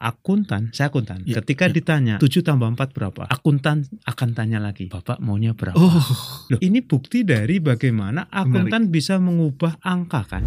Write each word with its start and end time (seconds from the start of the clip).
akuntan, 0.00 0.72
saya 0.72 0.88
akuntan. 0.88 1.20
Ya, 1.28 1.44
Ketika 1.44 1.68
ya. 1.68 1.72
ditanya 1.76 2.14
7 2.16 2.40
tambah 2.40 2.64
4 2.72 2.96
berapa? 2.96 3.28
Akuntan 3.28 3.84
akan 4.08 4.28
tanya 4.32 4.56
lagi, 4.56 4.88
Bapak 4.88 5.20
maunya 5.20 5.52
berapa? 5.52 5.76
Oh, 5.76 5.92
Loh, 6.48 6.60
ini 6.64 6.80
bukti 6.80 7.20
dari 7.22 7.60
bagaimana 7.60 8.24
akuntan 8.32 8.88
bisa 8.88 9.20
mengubah 9.20 9.76
angka 9.84 10.24
kan. 10.24 10.42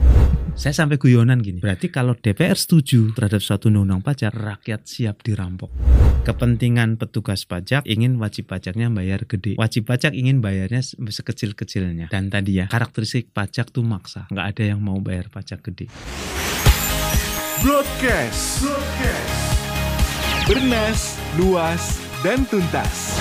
Saya 0.53 0.73
sampai 0.73 1.01
guyonan 1.01 1.41
gini. 1.41 1.57
Berarti 1.61 1.89
kalau 1.89 2.13
DPR 2.13 2.53
setuju 2.53 3.13
terhadap 3.13 3.41
suatu 3.41 3.69
undang-undang 3.69 4.05
pajak, 4.05 4.33
rakyat 4.33 4.85
siap 4.85 5.21
dirampok. 5.21 5.69
Kepentingan 6.23 7.01
petugas 7.01 7.45
pajak 7.45 7.85
ingin 7.89 8.21
wajib 8.21 8.49
pajaknya 8.49 8.89
bayar 8.89 9.25
gede. 9.25 9.57
Wajib 9.57 9.89
pajak 9.89 10.13
ingin 10.13 10.45
bayarnya 10.45 10.85
se- 10.85 10.97
sekecil-kecilnya. 10.97 12.09
Dan 12.09 12.29
tadi 12.29 12.61
ya, 12.61 12.65
karakteristik 12.69 13.33
pajak 13.33 13.73
tuh 13.73 13.81
maksa. 13.81 14.29
Nggak 14.29 14.45
ada 14.53 14.63
yang 14.63 14.79
mau 14.81 15.01
bayar 15.01 15.33
pajak 15.33 15.65
gede. 15.65 15.89
Broadcast. 17.65 18.63
Bernas, 20.43 21.15
luas, 21.39 22.03
dan 22.19 22.43
tuntas. 22.43 23.15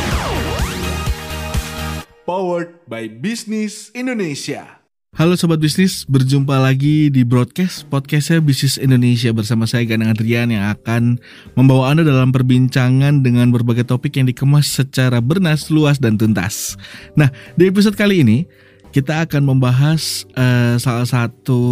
Powered 2.27 2.83
by 2.91 3.07
Business 3.07 3.95
Indonesia. 3.95 4.83
Halo 5.15 5.39
Sobat 5.39 5.63
Bisnis, 5.63 6.03
berjumpa 6.03 6.59
lagi 6.59 7.15
di 7.15 7.23
broadcast 7.23 7.87
podcastnya 7.87 8.43
Bisnis 8.43 8.75
Indonesia 8.75 9.31
bersama 9.31 9.71
saya 9.71 9.87
Ganang 9.87 10.11
Adrian 10.11 10.51
yang 10.51 10.67
akan 10.75 11.23
membawa 11.55 11.95
Anda 11.95 12.03
dalam 12.03 12.35
perbincangan 12.35 13.23
dengan 13.23 13.55
berbagai 13.55 13.87
topik 13.87 14.19
yang 14.19 14.27
dikemas 14.27 14.83
secara 14.83 15.23
bernas, 15.23 15.71
luas, 15.71 16.03
dan 16.03 16.19
tuntas. 16.19 16.75
Nah, 17.15 17.31
di 17.55 17.71
episode 17.71 17.95
kali 17.95 18.27
ini 18.27 18.51
kita 18.91 19.31
akan 19.31 19.47
membahas 19.47 20.27
eh, 20.35 20.75
salah 20.83 21.07
satu 21.07 21.63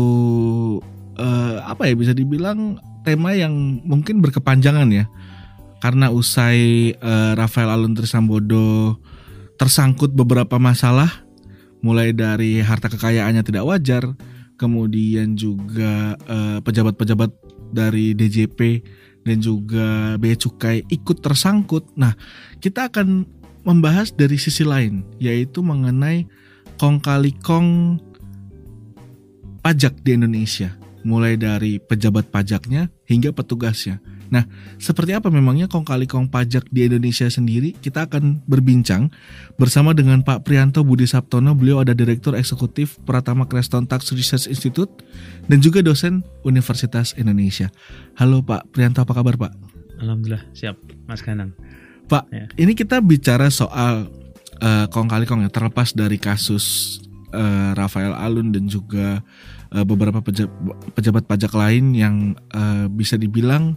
eh, 1.18 1.58
apa 1.66 1.90
ya 1.90 1.98
bisa 1.98 2.14
dibilang 2.14 2.78
tema 3.02 3.34
yang 3.34 3.82
mungkin 3.82 4.22
berkepanjangan 4.22 4.86
ya. 4.94 5.10
Karena 5.80 6.12
usai 6.12 6.92
eh, 6.92 7.32
Rafael 7.34 7.72
Alun 7.72 7.96
Trisambodo 7.96 9.00
tersangkut 9.56 10.12
beberapa 10.12 10.60
masalah 10.60 11.24
mulai 11.80 12.12
dari 12.12 12.60
harta 12.60 12.92
kekayaannya 12.92 13.40
tidak 13.40 13.64
wajar, 13.64 14.04
kemudian 14.60 15.34
juga 15.34 16.16
eh, 16.28 16.58
pejabat-pejabat 16.60 17.32
dari 17.72 18.12
DJP 18.12 18.84
dan 19.24 19.40
juga 19.40 20.16
bea 20.16 20.36
cukai 20.36 20.84
ikut 20.88 21.20
tersangkut. 21.20 21.88
Nah, 21.96 22.12
kita 22.60 22.92
akan 22.92 23.24
membahas 23.64 24.12
dari 24.12 24.40
sisi 24.40 24.64
lain, 24.64 25.04
yaitu 25.20 25.60
mengenai 25.60 26.24
kong 26.80 27.00
kali 27.00 27.36
kong 27.40 28.00
pajak 29.60 30.00
di 30.00 30.16
Indonesia, 30.16 30.72
mulai 31.04 31.36
dari 31.36 31.76
pejabat 31.76 32.32
pajaknya 32.32 32.88
hingga 33.04 33.32
petugasnya. 33.32 34.00
Nah, 34.30 34.46
seperti 34.78 35.10
apa 35.10 35.26
memangnya 35.28 35.66
kong 35.66 35.82
kali 35.82 36.06
kong 36.06 36.30
pajak 36.30 36.70
di 36.70 36.86
Indonesia 36.86 37.26
sendiri? 37.26 37.74
Kita 37.74 38.06
akan 38.06 38.46
berbincang 38.46 39.10
bersama 39.58 39.90
dengan 39.90 40.22
Pak 40.22 40.46
Prianto 40.46 40.86
Budi 40.86 41.04
Saptono. 41.04 41.52
Beliau 41.52 41.82
ada 41.82 41.92
Direktur 41.92 42.38
Eksekutif 42.38 43.02
Pratama 43.02 43.44
Creston 43.44 43.90
Tax 43.90 44.14
Research 44.14 44.46
Institute 44.46 44.90
dan 45.50 45.58
juga 45.58 45.82
dosen 45.82 46.22
Universitas 46.46 47.12
Indonesia. 47.18 47.74
Halo 48.14 48.40
Pak 48.40 48.70
Prianto, 48.70 49.02
apa 49.02 49.12
kabar 49.12 49.34
Pak? 49.34 49.52
Alhamdulillah, 49.98 50.46
siap 50.54 50.78
Mas 51.04 51.20
Ganang. 51.20 51.52
Pak, 52.06 52.26
Ya. 52.30 52.46
ini 52.56 52.74
kita 52.74 52.98
bicara 52.98 53.50
soal 53.50 54.08
eh, 54.58 54.86
kong 54.88 55.10
kali 55.10 55.26
kong 55.26 55.42
ya, 55.42 55.50
terlepas 55.50 55.90
dari 55.90 56.18
kasus 56.18 56.98
eh, 57.30 57.70
Rafael 57.74 58.14
Alun 58.14 58.50
dan 58.50 58.66
juga 58.66 59.22
eh, 59.70 59.84
beberapa 59.84 60.18
peja- 60.18 60.50
pejabat 60.94 61.26
pajak 61.26 61.50
lain 61.50 61.94
yang 61.94 62.32
eh, 62.50 62.86
bisa 62.86 63.14
dibilang 63.14 63.74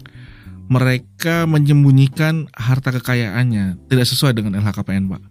mereka 0.74 1.46
menyembunyikan 1.46 2.50
harta 2.58 2.90
kekayaannya 2.90 3.78
tidak 3.86 4.10
sesuai 4.10 4.34
dengan 4.34 4.58
LHKPN, 4.58 5.06
Pak. 5.06 5.22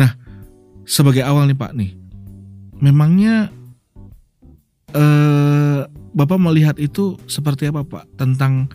Nah, 0.00 0.16
sebagai 0.88 1.20
awal 1.20 1.52
nih 1.52 1.58
Pak 1.60 1.72
nih, 1.76 1.92
memangnya 2.80 3.52
eh 4.96 5.84
Bapak 6.12 6.36
melihat 6.36 6.76
itu 6.76 7.16
seperti 7.24 7.72
apa 7.72 7.88
Pak 7.88 8.20
tentang 8.20 8.68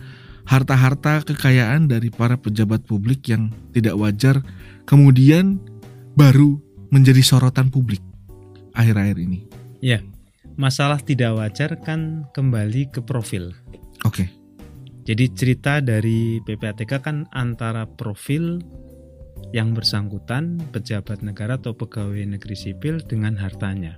harta-harta 0.50 1.22
kekayaan 1.22 1.86
dari 1.86 2.10
para 2.10 2.34
pejabat 2.34 2.82
publik 2.90 3.30
yang 3.30 3.54
tidak 3.78 3.94
wajar 3.94 4.42
kemudian 4.90 5.62
baru 6.18 6.58
menjadi 6.90 7.22
sorotan 7.22 7.70
publik 7.70 8.02
akhir-akhir 8.74 9.22
ini. 9.22 9.46
Ya, 9.86 10.02
masalah 10.58 10.98
tidak 10.98 11.38
wajar 11.38 11.78
kan 11.78 12.26
kembali 12.34 12.90
ke 12.90 13.06
profil. 13.06 13.54
Oke, 14.02 14.34
Jadi 15.08 15.26
cerita 15.32 15.80
dari 15.80 16.44
PPATK 16.44 17.00
kan 17.00 17.24
antara 17.32 17.88
profil 17.88 18.60
yang 19.56 19.72
bersangkutan 19.72 20.60
pejabat 20.76 21.24
negara 21.24 21.56
atau 21.56 21.72
pegawai 21.72 22.28
negeri 22.28 22.56
sipil 22.60 23.00
dengan 23.08 23.40
hartanya. 23.40 23.96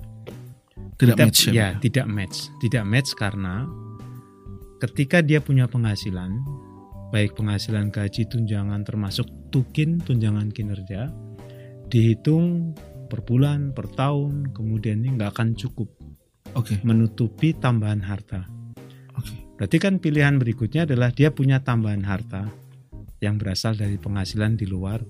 tidak 0.99 1.15
Kita- 1.15 1.25
match 1.25 1.39
ya. 1.47 1.51
ya, 1.51 1.67
Pak? 1.73 1.81
tidak 1.81 2.05
match. 2.11 2.37
Tidak 2.59 2.83
match 2.85 3.09
karena 3.17 3.55
ketika 4.83 5.23
dia 5.23 5.39
punya 5.41 5.65
penghasilan, 5.65 6.43
baik 7.09 7.39
penghasilan 7.39 7.89
gaji, 7.89 8.27
tunjangan 8.27 8.83
termasuk 8.83 9.25
tukin, 9.49 10.03
tunjangan 10.03 10.51
kinerja, 10.51 11.09
dihitung 11.89 12.75
per 13.09 13.23
bulan, 13.25 13.71
per 13.73 13.89
tahun, 13.89 14.53
kemudian 14.53 15.01
ini 15.01 15.17
nggak 15.17 15.33
akan 15.33 15.57
cukup 15.57 15.89
Oke, 16.53 16.77
menutupi 16.85 17.55
tambahan 17.55 18.03
harta. 18.05 18.58
Berarti 19.59 19.75
kan 19.75 19.99
pilihan 19.99 20.39
berikutnya 20.39 20.87
adalah 20.87 21.11
dia 21.11 21.35
punya 21.35 21.59
tambahan 21.59 22.07
harta 22.07 22.47
yang 23.19 23.35
berasal 23.35 23.75
dari 23.75 23.99
penghasilan 23.99 24.55
di 24.55 24.63
luar 24.63 25.03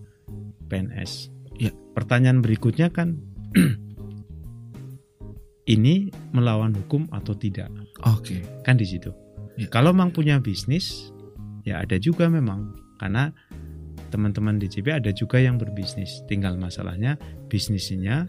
PNS. 0.65 1.29
Ya. 1.61 1.69
Pertanyaan 1.93 2.41
berikutnya 2.41 2.89
kan 2.89 3.21
ini 5.77 6.09
melawan 6.33 6.73
hukum 6.73 7.05
atau 7.13 7.37
tidak? 7.37 7.69
Oke. 8.09 8.41
Kan 8.65 8.81
di 8.81 8.89
situ. 8.89 9.13
Ya. 9.53 9.69
Kalau 9.69 9.93
memang 9.93 10.09
punya 10.17 10.41
bisnis, 10.41 11.13
ya 11.61 11.85
ada 11.85 12.01
juga 12.01 12.25
memang 12.25 12.73
karena 12.97 13.29
teman-teman 14.09 14.57
DJP 14.57 14.89
ada 14.89 15.13
juga 15.13 15.37
yang 15.37 15.61
berbisnis. 15.61 16.25
Tinggal 16.25 16.57
masalahnya 16.57 17.21
bisnisnya 17.53 18.25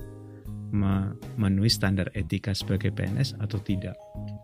memenuhi 0.70 1.68
standar 1.68 2.08
etika 2.14 2.54
sebagai 2.54 2.90
PNS 2.90 3.34
atau 3.38 3.58
tidak 3.58 3.94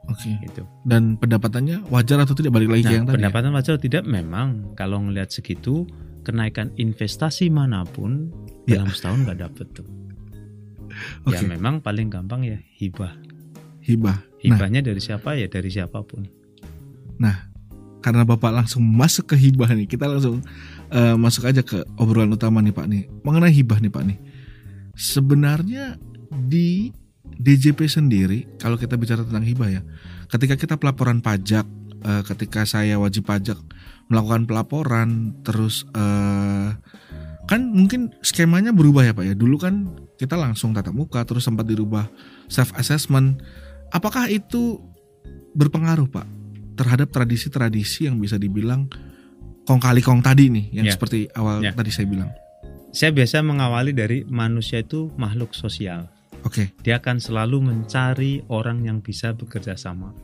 Oke. 0.07 0.35
gitu. 0.43 0.63
Dan 0.83 1.15
pendapatannya 1.17 1.87
wajar 1.89 2.23
atau 2.23 2.35
tidak 2.35 2.55
balik 2.55 2.71
lagi 2.71 2.83
ke 2.83 2.89
Nah, 2.91 2.97
yang 2.99 3.05
tadi? 3.07 3.15
ya? 3.15 3.17
pendapatan 3.23 3.51
wajar 3.55 3.73
atau 3.79 3.85
tidak 3.85 4.05
memang 4.05 4.49
kalau 4.75 4.99
ngelihat 5.03 5.31
segitu 5.31 5.87
kenaikan 6.23 6.75
investasi 6.75 7.49
mana 7.49 7.87
pun 7.87 8.31
Ya. 8.67 8.83
dalam 8.83 8.91
setahun 8.91 9.23
nggak 9.25 9.39
dapet 9.39 9.67
tuh. 9.73 9.87
Ya 11.31 11.39
Oke. 11.39 11.47
memang 11.47 11.79
paling 11.79 12.11
gampang 12.11 12.43
ya 12.43 12.59
hibah. 12.79 13.15
Hibah. 13.83 14.19
Nah, 14.19 14.43
Hibahnya 14.43 14.83
dari 14.83 14.99
siapa 14.99 15.35
ya 15.35 15.47
dari 15.47 15.71
siapa 15.71 16.03
pun. 16.03 16.27
karena 18.03 18.23
Bapak 18.23 18.55
langsung 18.55 18.87
masuk 18.87 19.35
ke 19.35 19.37
hibah 19.37 19.75
nih, 19.75 19.91
kita 19.91 20.07
langsung 20.07 20.39
eh, 20.95 21.17
masuk 21.19 21.43
aja 21.51 21.67
ke 21.67 21.83
obrolan 21.99 22.31
utama 22.31 22.63
nih 22.63 22.71
Pak 22.71 22.87
nih. 22.87 23.03
Mengenai 23.27 23.51
hibah 23.51 23.83
nih 23.83 23.91
Pak 23.91 24.05
nih. 24.07 24.19
Sebenarnya 24.95 25.99
di 26.31 26.91
DJP 27.27 27.91
sendiri 27.91 28.47
kalau 28.57 28.79
kita 28.79 28.95
bicara 28.95 29.27
tentang 29.27 29.43
hibah 29.43 29.71
ya, 29.71 29.83
ketika 30.31 30.55
kita 30.55 30.75
pelaporan 30.79 31.19
pajak, 31.21 31.67
eh, 32.03 32.23
ketika 32.27 32.63
saya 32.65 32.97
wajib 32.97 33.27
pajak 33.27 33.59
melakukan 34.07 34.47
pelaporan, 34.47 35.35
terus 35.43 35.83
eh, 35.91 36.71
kan 37.47 37.61
mungkin 37.71 38.11
skemanya 38.23 38.71
berubah 38.75 39.07
ya 39.07 39.13
Pak 39.15 39.25
ya. 39.27 39.35
Dulu 39.35 39.57
kan 39.59 39.75
kita 40.17 40.35
langsung 40.39 40.75
tatap 40.75 40.95
muka, 40.95 41.23
terus 41.27 41.47
sempat 41.47 41.67
dirubah 41.67 42.07
self 42.47 42.75
assessment. 42.79 43.43
Apakah 43.91 44.27
itu 44.31 44.79
berpengaruh 45.55 46.11
Pak 46.11 46.27
terhadap 46.77 47.09
tradisi-tradisi 47.11 48.07
yang 48.07 48.21
bisa 48.21 48.37
dibilang 48.37 48.87
kong 49.67 49.81
kali 49.83 49.99
kong 50.05 50.23
tadi 50.23 50.47
nih 50.53 50.67
yang 50.79 50.87
Ya. 50.87 50.95
seperti 50.95 51.27
awal 51.35 51.59
Ya. 51.65 51.73
tadi 51.75 51.91
saya 51.91 52.07
bilang. 52.07 52.31
Saya 52.95 53.13
biasa 53.13 53.43
mengawali 53.45 53.93
dari 53.93 54.25
manusia 54.25 54.81
itu 54.81 55.13
makhluk 55.21 55.53
sosial. 55.53 56.09
Oke, 56.47 56.71
Dia 56.87 57.03
akan 57.03 57.19
selalu 57.19 57.59
mencari 57.59 58.47
orang 58.47 58.87
yang 58.87 59.03
bisa 59.03 59.35
bekerja 59.35 59.75
sama. 59.75 60.15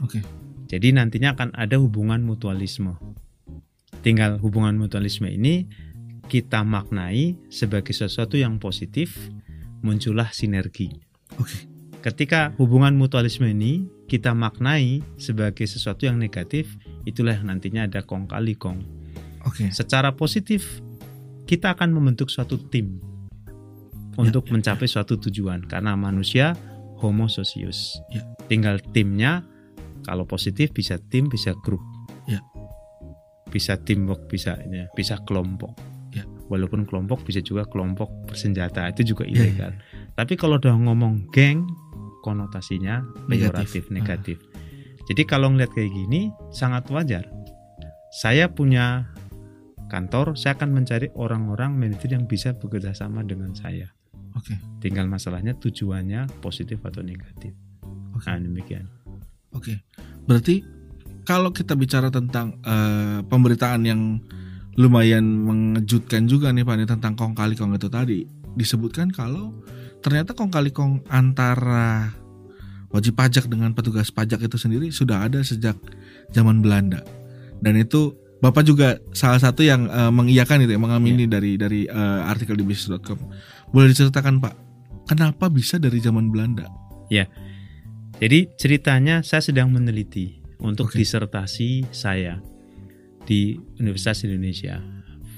oke. 0.00 0.24
Jadi 0.66 0.90
nantinya 0.96 1.36
akan 1.36 1.54
ada 1.54 1.78
hubungan 1.78 2.24
mutualisme. 2.24 2.96
Tinggal 4.02 4.40
hubungan 4.42 4.74
mutualisme 4.74 5.30
ini 5.30 5.68
kita 6.26 6.66
maknai 6.66 7.38
sebagai 7.52 7.94
sesuatu 7.94 8.34
yang 8.34 8.58
positif, 8.58 9.14
muncullah 9.84 10.32
sinergi. 10.34 10.90
Oke. 11.38 11.70
Ketika 12.02 12.54
hubungan 12.58 12.98
mutualisme 12.98 13.46
ini 13.46 13.86
kita 14.10 14.34
maknai 14.34 15.02
sebagai 15.20 15.66
sesuatu 15.68 16.06
yang 16.06 16.18
negatif, 16.18 16.74
itulah 17.06 17.36
yang 17.36 17.52
nantinya 17.52 17.86
ada 17.86 18.02
kong 18.02 18.26
kali 18.26 18.58
kong. 18.58 18.82
Oke. 19.46 19.70
Secara 19.70 20.14
positif, 20.18 20.82
kita 21.46 21.78
akan 21.78 21.94
membentuk 21.94 22.26
suatu 22.26 22.58
tim 22.58 22.98
untuk 24.16 24.48
mencapai 24.48 24.88
suatu 24.88 25.20
tujuan 25.20 25.64
karena 25.68 25.92
manusia 25.94 26.56
homo 27.00 27.28
socius. 27.28 28.00
Ya. 28.08 28.24
Tinggal 28.48 28.80
timnya 28.92 29.44
kalau 30.08 30.24
positif 30.24 30.72
bisa 30.72 30.96
tim 31.12 31.28
bisa 31.28 31.52
grup. 31.64 31.82
Ya. 32.26 32.42
bisa 33.46 33.78
teamwork, 33.78 34.26
bisa 34.28 34.58
ya, 34.68 34.90
bisa 34.92 35.16
kelompok. 35.24 35.72
Ya. 36.12 36.26
Walaupun 36.50 36.84
kelompok 36.84 37.24
bisa 37.24 37.40
juga 37.40 37.64
kelompok 37.64 38.10
bersenjata 38.26 38.90
itu 38.90 39.14
juga 39.14 39.24
Ya, 39.24 39.48
ilegal. 39.48 39.72
Tapi 40.18 40.34
kalau 40.34 40.58
udah 40.58 40.74
ngomong 40.74 41.30
geng, 41.30 41.64
konotasinya 42.26 43.06
Negatif. 43.30 43.30
peyoratif, 43.30 43.84
negatif. 43.94 44.36
Jadi 45.06 45.22
kalau 45.22 45.54
ngeliat 45.54 45.70
kayak 45.70 45.94
gini 45.94 46.34
sangat 46.50 46.90
wajar. 46.90 47.30
Saya 48.10 48.50
punya 48.50 49.06
kantor, 49.86 50.34
saya 50.34 50.58
akan 50.58 50.74
mencari 50.74 51.08
orang-orang 51.14 51.78
manajer 51.78 52.18
yang 52.18 52.26
bisa 52.26 52.58
bekerja 52.58 52.90
sama 52.92 53.22
dengan 53.22 53.54
saya. 53.54 53.94
Oke. 54.36 54.54
Tinggal 54.84 55.08
masalahnya 55.08 55.56
tujuannya 55.56 56.28
positif 56.44 56.78
atau 56.84 57.00
negatif. 57.00 57.56
Oke. 58.12 58.28
Nah 58.28 58.38
demikian. 58.38 58.86
Oke, 59.56 59.80
berarti 60.28 60.60
kalau 61.24 61.48
kita 61.50 61.72
bicara 61.72 62.12
tentang 62.12 62.60
eh, 62.60 63.24
pemberitaan 63.24 63.82
yang 63.88 64.20
lumayan 64.76 65.24
mengejutkan 65.24 66.28
juga 66.28 66.52
nih 66.52 66.62
Pak 66.62 66.76
nih 66.76 66.88
tentang 66.88 67.16
kong 67.16 67.32
kali 67.32 67.56
kong 67.56 67.72
itu 67.72 67.88
tadi 67.88 68.28
disebutkan 68.52 69.08
kalau 69.08 69.56
ternyata 70.04 70.36
kong 70.36 70.52
kali 70.52 70.68
kong 70.68 71.08
antara 71.08 72.12
wajib 72.92 73.16
pajak 73.16 73.48
dengan 73.48 73.72
petugas 73.72 74.12
pajak 74.12 74.44
itu 74.44 74.60
sendiri 74.60 74.92
sudah 74.92 75.24
ada 75.24 75.40
sejak 75.40 75.80
zaman 76.36 76.60
Belanda 76.60 77.00
dan 77.64 77.80
itu 77.80 78.12
Bapak 78.36 78.68
juga 78.68 79.00
salah 79.16 79.40
satu 79.40 79.64
yang 79.64 79.88
eh, 79.88 80.12
mengiyakan 80.12 80.68
itu 80.68 80.76
ya, 80.76 80.80
mengamini 80.80 81.24
dari 81.24 81.56
dari 81.56 81.88
eh, 81.88 82.20
artikel 82.28 82.52
di 82.52 82.68
bisnis.com. 82.68 83.16
Boleh 83.74 83.92
diceritakan 83.92 84.40
Pak, 84.40 84.54
kenapa 85.06 85.50
bisa 85.50 85.76
dari 85.76 85.98
zaman 86.00 86.30
Belanda? 86.30 86.66
Jadi 88.16 88.48
ceritanya 88.56 89.20
saya 89.20 89.44
sedang 89.44 89.68
meneliti 89.68 90.40
untuk 90.64 90.88
Oke. 90.88 91.04
disertasi 91.04 91.84
saya 91.92 92.40
di 93.28 93.60
Universitas 93.76 94.24
Indonesia, 94.24 94.80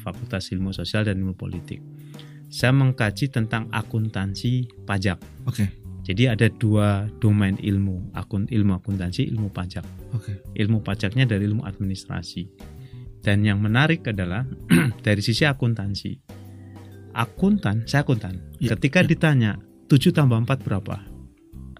Fakultas 0.06 0.54
Ilmu 0.54 0.70
Sosial 0.70 1.10
dan 1.10 1.18
Ilmu 1.18 1.34
Politik. 1.34 1.82
Saya 2.48 2.70
mengkaji 2.72 3.28
tentang 3.28 3.66
akuntansi 3.74 4.86
pajak. 4.86 5.18
Oke, 5.44 5.68
Jadi 6.08 6.24
ada 6.24 6.48
dua 6.48 7.04
domain 7.20 7.52
ilmu, 7.60 8.16
akun 8.16 8.48
ilmu 8.48 8.72
akuntansi, 8.80 9.28
ilmu 9.28 9.52
pajak. 9.52 9.84
oke, 10.16 10.56
Ilmu 10.56 10.80
pajaknya 10.80 11.28
dari 11.28 11.44
ilmu 11.44 11.68
administrasi. 11.68 12.48
Dan 13.20 13.44
yang 13.44 13.60
menarik 13.60 14.08
adalah 14.08 14.48
dari 15.04 15.20
sisi 15.20 15.44
akuntansi. 15.44 16.16
Akuntan, 17.18 17.82
saya 17.90 18.06
akuntan. 18.06 18.38
Ya, 18.62 18.78
Ketika 18.78 19.02
ya. 19.02 19.08
ditanya 19.10 19.50
7 19.90 20.14
tambah 20.14 20.38
4 20.38 20.62
berapa? 20.62 21.02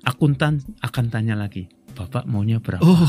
Akuntan 0.03 0.59
akan 0.83 1.07
tanya 1.15 1.39
lagi, 1.39 1.71
Bapak 1.95 2.27
maunya 2.27 2.59
berapa? 2.59 2.83
Oh, 2.83 3.07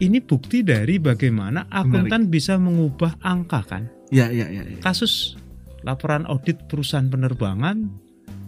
Ini 0.00 0.24
bukti 0.24 0.64
dari 0.64 0.96
bagaimana 0.96 1.68
akuntan 1.68 2.32
bisa 2.32 2.56
mengubah 2.56 3.20
angka 3.20 3.60
kan? 3.66 3.84
ya 4.08 4.32
ya 4.32 4.48
ya. 4.48 4.64
ya. 4.64 4.78
Kasus 4.80 5.36
laporan 5.84 6.24
audit 6.24 6.66
perusahaan 6.66 7.06
penerbangan 7.06 7.90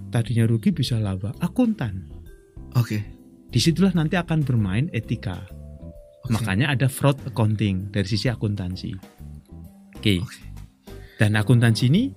tadinya 0.08 0.48
rugi 0.48 0.72
bisa 0.72 0.96
laba. 0.96 1.36
Akuntan. 1.44 2.08
Oke. 2.72 3.04
Di 3.52 3.60
situlah 3.60 3.92
nanti 3.92 4.16
akan 4.16 4.48
bermain 4.48 4.88
etika. 4.96 5.44
Oke. 6.24 6.32
Makanya 6.32 6.72
ada 6.72 6.88
fraud 6.88 7.20
accounting 7.28 7.92
dari 7.92 8.08
sisi 8.08 8.32
akuntansi. 8.32 8.90
Oke. 10.00 10.24
Oke. 10.24 10.51
Dan 11.20 11.36
akuntansi 11.36 11.88
ini 11.92 12.12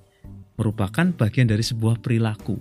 merupakan 0.56 1.06
bagian 1.16 1.48
dari 1.52 1.62
sebuah 1.62 2.00
perilaku. 2.00 2.56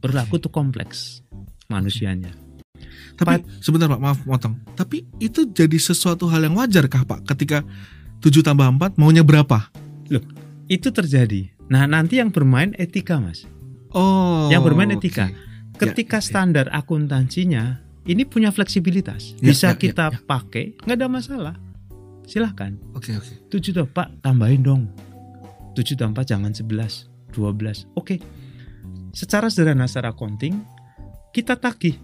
Perilaku 0.00 0.40
itu 0.40 0.48
kompleks 0.48 1.20
manusianya. 1.68 2.32
Tapi 3.20 3.44
sebentar 3.60 3.84
Pak, 3.90 4.00
maaf 4.00 4.18
motong. 4.24 4.56
Tapi 4.72 5.04
itu 5.20 5.44
jadi 5.52 5.76
sesuatu 5.76 6.24
hal 6.32 6.48
yang 6.48 6.56
wajar 6.56 6.88
kah 6.88 7.04
Pak 7.04 7.28
ketika 7.36 7.60
7 8.24 8.40
tambah 8.40 8.64
4 8.64 8.96
maunya 8.96 9.20
berapa? 9.20 9.68
Itu 10.70 10.88
terjadi. 10.88 11.52
Nah, 11.68 11.84
nanti 11.84 12.18
yang 12.18 12.32
bermain 12.32 12.72
etika, 12.80 13.20
Mas. 13.20 13.44
Oh. 13.92 14.48
Yang 14.48 14.62
bermain 14.72 14.90
etika. 14.96 15.28
oke. 15.30 15.78
Ketika 15.78 16.18
ya, 16.18 16.22
ya. 16.24 16.28
standar 16.28 16.66
akuntansinya 16.72 17.80
ini 18.08 18.24
punya 18.24 18.50
fleksibilitas, 18.50 19.36
Ya, 19.38 19.52
bisa 19.52 19.68
ya, 19.72 19.76
ya, 19.76 19.80
kita 19.80 20.04
ya. 20.12 20.18
pakai, 20.24 20.76
nggak 20.82 20.96
ada 20.96 21.08
masalah. 21.08 21.54
Silahkan. 22.30 22.78
Oke, 22.94 23.18
oke. 23.18 23.50
7 23.50 23.74
toh, 23.74 23.90
Pak, 23.90 24.22
tambahin 24.22 24.62
dong. 24.62 24.86
7 25.74 25.98
tambah 25.98 26.22
jangan 26.22 26.54
11, 26.54 27.10
12. 27.34 27.90
Oke. 27.98 28.22
Secara 29.10 29.50
sederhana 29.50 29.90
secara 29.90 30.14
accounting, 30.14 30.62
kita 31.34 31.58
tagih. 31.58 31.98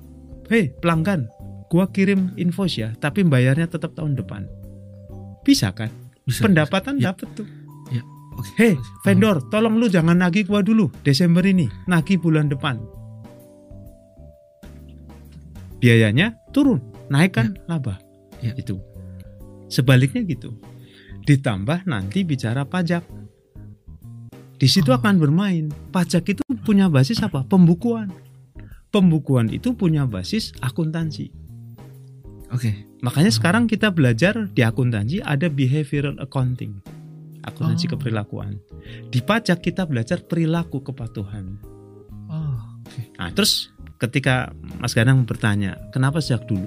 Hei, 0.51 0.75
pelanggan, 0.83 1.31
gua 1.71 1.87
kirim 1.95 2.35
invoice 2.35 2.83
ya, 2.83 2.91
tapi 2.99 3.23
bayarnya 3.23 3.71
tetap 3.71 3.95
tahun 3.95 4.19
depan. 4.19 4.51
Bisa 5.47 5.71
kan? 5.71 5.95
Bisa. 6.27 6.43
Pendapatan 6.43 6.99
Ya. 6.99 7.15
dapat 7.15 7.31
tuh. 7.39 7.47
Oke. 8.37 8.51
Hei, 8.61 8.75
Oke. 8.77 8.85
vendor, 9.07 9.47
tolong 9.49 9.81
lu 9.81 9.89
jangan 9.89 10.21
nagih 10.21 10.45
gua 10.45 10.61
dulu 10.61 10.93
Desember 11.01 11.41
ini, 11.41 11.71
nagih 11.89 12.21
bulan 12.21 12.53
depan. 12.53 12.77
Biayanya 15.81 16.37
turun, 16.53 16.83
naikkan 17.09 17.57
laba. 17.65 17.97
Ya. 18.45 18.53
Itu. 18.59 18.77
Sebaliknya 19.67 20.23
gitu. 20.23 20.55
Ditambah 21.27 21.87
nanti 21.91 22.23
bicara 22.23 22.63
pajak. 22.63 23.03
Di 24.57 24.69
situ 24.71 24.89
akan 24.89 25.21
bermain. 25.21 25.69
Pajak 25.93 26.33
itu 26.33 26.43
punya 26.65 26.89
basis 26.89 27.21
apa? 27.21 27.45
Pembukuan. 27.45 28.09
Pembukuan 28.89 29.53
itu 29.53 29.77
punya 29.77 30.09
basis 30.09 30.57
akuntansi. 30.65 31.29
Oke. 32.55 32.87
Makanya 33.05 33.29
Oh. 33.35 33.37
sekarang 33.37 33.69
kita 33.69 33.93
belajar 33.93 34.49
di 34.55 34.65
akuntansi 34.65 35.21
ada 35.21 35.51
behavioral 35.53 36.17
accounting. 36.23 36.81
Akuntansi 37.45 37.91
Oh. 37.91 37.99
keperilakuan. 37.99 38.57
Di 39.13 39.21
pajak 39.21 39.61
kita 39.61 39.85
belajar 39.85 40.25
perilaku 40.25 40.81
kepatuhan. 40.81 41.59
Oh, 42.31 42.59
oke. 42.87 43.03
Nah, 43.19 43.29
terus 43.35 43.71
ketika 44.01 44.55
Mas 44.81 44.97
Ganang 44.97 45.27
bertanya, 45.29 45.77
kenapa 45.93 46.23
sejak 46.23 46.49
dulu? 46.49 46.67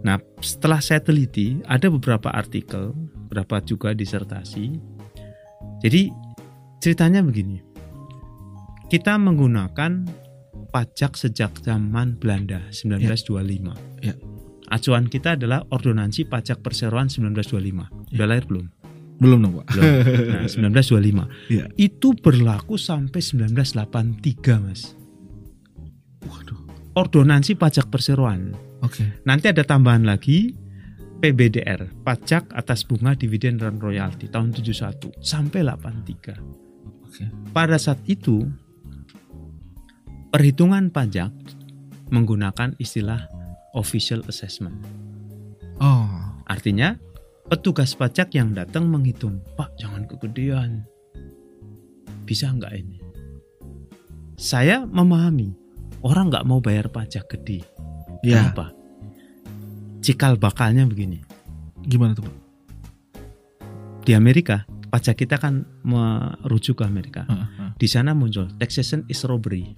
Nah, 0.00 0.16
setelah 0.40 0.80
saya 0.80 1.04
teliti, 1.04 1.60
ada 1.68 1.92
beberapa 1.92 2.32
artikel, 2.32 2.96
beberapa 3.28 3.60
juga 3.60 3.92
disertasi. 3.92 4.80
Jadi, 5.84 6.08
ceritanya 6.80 7.20
begini. 7.20 7.60
Kita 8.88 9.20
menggunakan 9.20 10.08
pajak 10.72 11.14
sejak 11.20 11.60
zaman 11.60 12.16
Belanda 12.16 12.64
1925. 12.72 13.76
Ya. 14.00 14.16
Acuan 14.70 15.10
kita 15.10 15.34
adalah 15.34 15.66
Ordonansi 15.68 16.30
Pajak 16.30 16.62
Perseroan 16.62 17.10
1925. 17.10 18.14
Udah 18.14 18.26
lahir 18.26 18.46
belum? 18.46 18.70
Belum 19.20 19.38
dong, 19.42 19.54
Pak. 19.60 19.66
Belum. 19.74 19.84
Nah, 20.30 20.46
1925. 20.48 21.26
Iya. 21.52 21.64
Itu 21.76 22.16
berlaku 22.16 22.80
sampai 22.80 23.20
1983, 23.20 24.62
Mas. 24.62 24.94
Waduh. 26.24 26.56
Ordonansi 26.96 27.58
Pajak 27.58 27.90
Perseroan. 27.92 28.69
Oke. 28.80 29.24
Nanti 29.28 29.52
ada 29.52 29.64
tambahan 29.64 30.04
lagi 30.04 30.56
PBDR, 31.20 32.00
pajak 32.00 32.48
atas 32.56 32.80
bunga 32.88 33.12
dividen 33.12 33.60
dan 33.60 33.76
royalti 33.76 34.32
tahun 34.32 34.56
71 34.56 35.12
sampai 35.20 35.60
83. 35.60 36.40
Oke. 37.04 37.24
Pada 37.52 37.76
saat 37.76 38.00
itu 38.08 38.48
perhitungan 40.32 40.88
pajak 40.88 41.28
menggunakan 42.08 42.72
istilah 42.80 43.28
official 43.76 44.24
assessment. 44.26 44.80
Oh. 45.78 46.08
Artinya 46.50 46.98
petugas 47.46 47.94
pajak 47.94 48.34
yang 48.34 48.56
datang 48.56 48.90
menghitung, 48.90 49.38
Pak 49.54 49.78
jangan 49.78 50.08
kegedean, 50.10 50.82
bisa 52.26 52.50
nggak 52.50 52.74
ini? 52.74 52.98
Saya 54.40 54.88
memahami 54.88 55.52
orang 56.00 56.32
nggak 56.32 56.46
mau 56.48 56.58
bayar 56.58 56.88
pajak 56.88 57.28
gede. 57.28 57.62
Ya. 58.20 58.52
Kenapa? 58.52 58.76
Cikal 60.00 60.36
bakalnya 60.36 60.84
begini. 60.84 61.20
Gimana 61.84 62.12
tuh, 62.16 62.28
Pak? 62.28 62.36
Di 64.04 64.12
Amerika, 64.16 64.64
pajak 64.88 65.24
kita 65.24 65.36
kan 65.36 65.64
merujuk 65.84 66.80
ke 66.80 66.84
Amerika. 66.84 67.24
Heeh, 67.28 67.48
heeh. 67.56 67.70
Di 67.76 67.88
sana 67.88 68.16
muncul 68.16 68.48
taxation 68.56 69.04
is 69.08 69.24
robbery. 69.24 69.72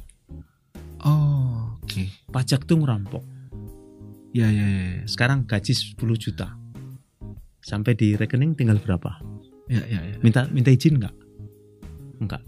Oh, 1.02 1.78
oke. 1.82 2.02
Pajak 2.30 2.66
tuh 2.66 2.78
ngerampok. 2.78 3.22
Ya, 4.32 4.48
ya, 4.48 4.64
ya. 4.64 4.82
ya. 4.98 5.04
Sekarang 5.06 5.44
gaji 5.44 5.74
10 5.74 5.98
juta. 6.18 6.54
Sampai 7.62 7.94
di 7.94 8.18
rekening 8.18 8.58
tinggal 8.58 8.82
berapa? 8.82 9.22
Ya, 9.70 9.82
ya, 9.86 10.00
ya. 10.02 10.16
Minta 10.22 10.50
minta 10.50 10.70
izin 10.70 10.98
nggak? 10.98 11.14
Enggak. 12.22 12.42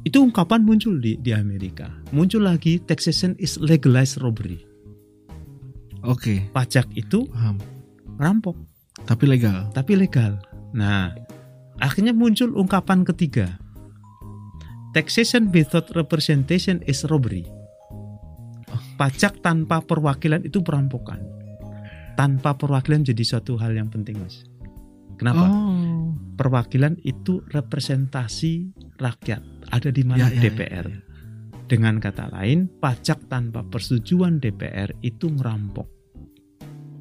Itu 0.00 0.24
ungkapan 0.24 0.64
muncul 0.64 0.96
di 0.96 1.20
di 1.20 1.36
Amerika. 1.36 1.92
Muncul 2.16 2.48
lagi 2.48 2.80
taxation 2.80 3.36
is 3.36 3.60
legalized 3.60 4.20
robbery. 4.24 4.64
Oke, 6.00 6.48
Pajak 6.56 6.88
itu 6.96 7.28
paham. 7.28 7.60
ngerampok. 8.16 8.56
Tapi 9.04 9.24
legal. 9.28 9.68
tapi 9.76 9.96
legal. 9.96 10.40
Nah, 10.72 11.12
akhirnya 11.76 12.16
muncul 12.16 12.56
ungkapan 12.56 13.04
ketiga. 13.04 13.60
Taxation 14.96 15.52
without 15.52 15.92
representation 15.92 16.80
is 16.88 17.04
robbery. 17.06 17.44
Pajak 18.96 19.40
tanpa 19.40 19.80
perwakilan 19.80 20.44
itu 20.44 20.60
perampokan. 20.60 21.20
tanpa 22.20 22.52
perwakilan 22.52 23.00
jadi 23.00 23.24
suatu 23.24 23.56
hal 23.56 23.72
yang 23.72 23.88
penting 23.88 24.20
mas. 24.20 24.44
Kenapa? 25.16 25.48
Oh. 25.48 26.12
Perwakilan 26.36 27.00
itu 27.00 27.40
representasi 27.48 28.76
rakyat 29.00 29.40
ada 29.70 29.90
di 29.90 30.02
mana 30.02 30.26
Ya, 30.26 30.34
ya, 30.34 30.40
DPR. 30.42 30.86
ya, 30.86 30.94
ya. 30.98 31.00
Dengan 31.70 32.02
kata 32.02 32.34
lain, 32.34 32.66
pajak 32.82 33.30
tanpa 33.30 33.62
persetujuan 33.62 34.42
DPR 34.42 34.90
itu 35.06 35.30
ngerampok. 35.30 35.86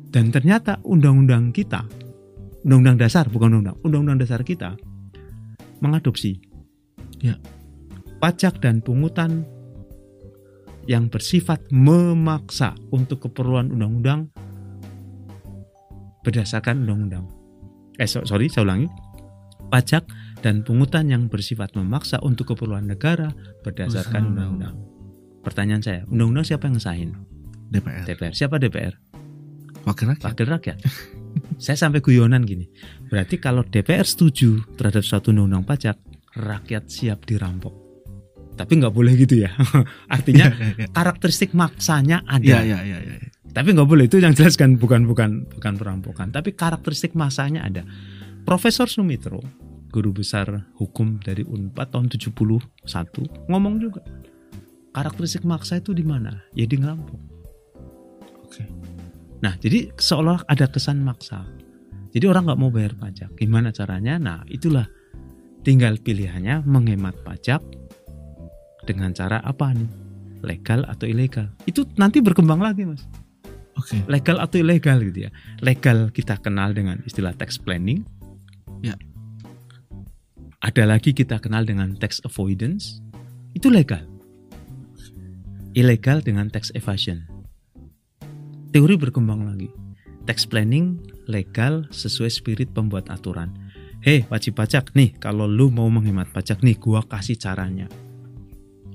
Dan 0.10 0.30
ternyata 0.30 0.78
undang-undang 0.86 1.50
kita, 1.50 1.86
undang-undang 2.62 2.98
dasar 3.02 3.26
bukan 3.30 3.62
undang, 3.62 3.78
undang-undang 3.82 4.22
dasar 4.22 4.46
kita 4.46 4.78
mengadopsi 5.82 6.38
Ya. 7.18 7.38
pajak 8.22 8.62
dan 8.62 8.82
pungutan 8.82 9.46
yang 10.86 11.10
bersifat 11.10 11.66
memaksa 11.70 12.74
untuk 12.90 13.26
keperluan 13.30 13.74
undang-undang 13.74 14.30
berdasarkan 16.22 16.86
undang-undang. 16.86 17.26
Eh 17.98 18.06
so- 18.06 18.26
sorry, 18.26 18.50
saya 18.50 18.66
ulangi. 18.70 18.88
Pajak 19.70 20.04
dan 20.40 20.64
pungutan 20.64 21.12
yang 21.12 21.28
bersifat 21.28 21.76
memaksa 21.76 22.20
untuk 22.24 22.56
keperluan 22.56 22.88
negara 22.88 23.32
berdasarkan 23.64 24.36
undang-undang. 24.36 24.76
Pertanyaan 25.44 25.84
saya, 25.84 26.02
undang-undang 26.08 26.46
siapa 26.48 26.68
yang 26.68 26.76
ngesahin? 26.80 27.12
DPR. 27.70 28.04
DPR. 28.08 28.34
Siapa 28.34 28.56
DPR? 28.58 28.94
Wakil 29.88 30.06
rakyat. 30.16 30.26
Wakil 30.26 30.48
rakyat. 30.48 30.78
saya 31.64 31.78
sampai 31.78 32.04
guyonan 32.04 32.44
gini. 32.44 32.68
Berarti 33.08 33.40
kalau 33.40 33.64
DPR 33.64 34.04
setuju 34.04 34.64
terhadap 34.76 35.04
suatu 35.06 35.32
undang-undang 35.32 35.64
pajak, 35.64 35.96
rakyat 36.36 36.88
siap 36.92 37.24
dirampok. 37.28 37.72
Tapi 38.60 38.76
nggak 38.76 38.92
boleh 38.92 39.16
gitu 39.16 39.40
ya. 39.40 39.56
Artinya 40.16 40.52
Ya, 40.52 40.56
ya, 40.60 40.70
ya. 40.84 40.88
karakteristik 40.92 41.56
maksanya 41.56 42.28
ada. 42.28 42.44
Ya, 42.44 42.60
ya, 42.68 42.84
ya, 42.84 43.00
ya. 43.00 43.16
Tapi 43.56 43.72
nggak 43.72 43.88
boleh 43.88 44.12
itu 44.12 44.20
yang 44.20 44.36
jelaskan 44.36 44.76
bukan 44.76 45.08
bukan 45.08 45.48
bukan 45.48 45.74
perampokan. 45.80 46.28
Tapi 46.36 46.52
karakteristik 46.54 47.16
masanya 47.16 47.64
ada. 47.64 47.88
Profesor 48.44 48.92
Sumitro, 48.92 49.40
guru 49.90 50.14
besar 50.14 50.70
hukum 50.78 51.18
dari 51.22 51.42
Unpad 51.44 51.94
tahun 51.94 52.08
71 52.14 52.40
ngomong 53.50 53.76
juga. 53.82 54.02
Karakteristik 54.94 55.46
maksa 55.46 55.78
itu 55.78 55.94
di 55.94 56.02
mana? 56.02 56.42
Ya 56.58 56.66
di 56.66 56.78
ngerampok. 56.78 57.20
Oke. 58.46 58.66
Nah, 59.46 59.54
jadi 59.62 59.94
seolah 59.94 60.46
ada 60.50 60.66
kesan 60.66 61.06
maksa. 61.06 61.46
Jadi 62.10 62.26
orang 62.26 62.50
nggak 62.50 62.60
mau 62.60 62.74
bayar 62.74 62.98
pajak. 62.98 63.38
Gimana 63.38 63.70
caranya? 63.70 64.18
Nah, 64.18 64.42
itulah 64.50 64.90
tinggal 65.62 66.02
pilihannya 66.02 66.66
menghemat 66.66 67.22
pajak 67.22 67.62
dengan 68.90 69.14
cara 69.14 69.42
apa 69.46 69.78
nih? 69.78 69.90
Legal 70.42 70.88
atau 70.90 71.06
ilegal. 71.06 71.54
Itu 71.70 71.86
nanti 72.00 72.24
berkembang 72.24 72.64
lagi, 72.64 72.88
Mas 72.88 73.06
Oke. 73.80 74.04
legal 74.12 74.44
atau 74.44 74.60
ilegal 74.60 75.00
gitu 75.08 75.30
ya. 75.30 75.32
Legal 75.64 76.12
kita 76.12 76.36
kenal 76.44 76.76
dengan 76.76 77.00
istilah 77.08 77.32
tax 77.32 77.56
planning. 77.56 78.04
Ya. 78.84 78.96
Ada 80.60 80.84
lagi 80.84 81.16
kita 81.16 81.40
kenal 81.40 81.64
dengan 81.64 81.96
tax 81.96 82.20
avoidance. 82.28 83.00
Itu 83.56 83.72
legal. 83.72 84.04
Ilegal 85.74 86.20
dengan 86.20 86.52
tax 86.52 86.70
evasion. 86.76 87.24
Teori 88.76 89.00
berkembang 89.00 89.48
lagi. 89.48 89.72
Tax 90.28 90.46
planning 90.46 91.00
legal 91.32 91.88
sesuai 91.90 92.30
spirit 92.30 92.70
pembuat 92.76 93.08
aturan. 93.08 93.56
Hei 94.04 94.28
wajib 94.28 94.60
pajak 94.60 94.96
nih 94.96 95.16
kalau 95.20 95.48
lu 95.48 95.72
mau 95.72 95.88
menghemat 95.88 96.32
pajak 96.32 96.64
nih 96.64 96.76
gua 96.76 97.04
kasih 97.04 97.40
caranya. 97.40 97.88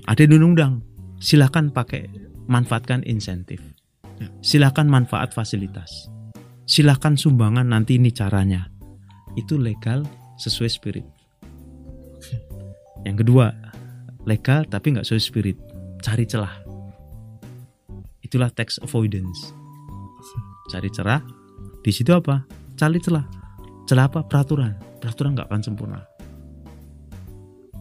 Ada 0.05 0.25
di 0.25 0.33
undang-undang. 0.37 0.81
Silakan 1.17 1.73
pakai 1.73 2.05
manfaatkan 2.45 3.01
insentif 3.09 3.75
silakan 4.39 4.87
manfaat 4.87 5.35
fasilitas. 5.35 6.07
Silakan 6.65 7.19
sumbangan 7.19 7.67
nanti 7.67 8.01
ini 8.01 8.09
caranya. 8.09 8.69
Itu 9.37 9.59
legal 9.59 10.05
sesuai 10.41 10.71
spirit. 10.71 11.05
Yang 13.05 13.21
kedua, 13.23 13.53
legal 14.25 14.65
tapi 14.65 14.97
nggak 14.97 15.05
sesuai 15.05 15.23
spirit. 15.23 15.57
Cari 16.01 16.25
celah. 16.25 16.51
Itulah 18.25 18.49
tax 18.49 18.81
avoidance. 18.81 19.53
Cari 20.73 20.89
celah. 20.89 21.21
Di 21.85 21.93
situ 21.93 22.09
apa? 22.11 22.41
Cari 22.73 22.97
celah. 22.97 23.25
Celah 23.85 24.09
apa? 24.09 24.25
Peraturan. 24.25 24.73
Peraturan 24.97 25.37
nggak 25.37 25.47
akan 25.47 25.61
sempurna. 25.61 26.01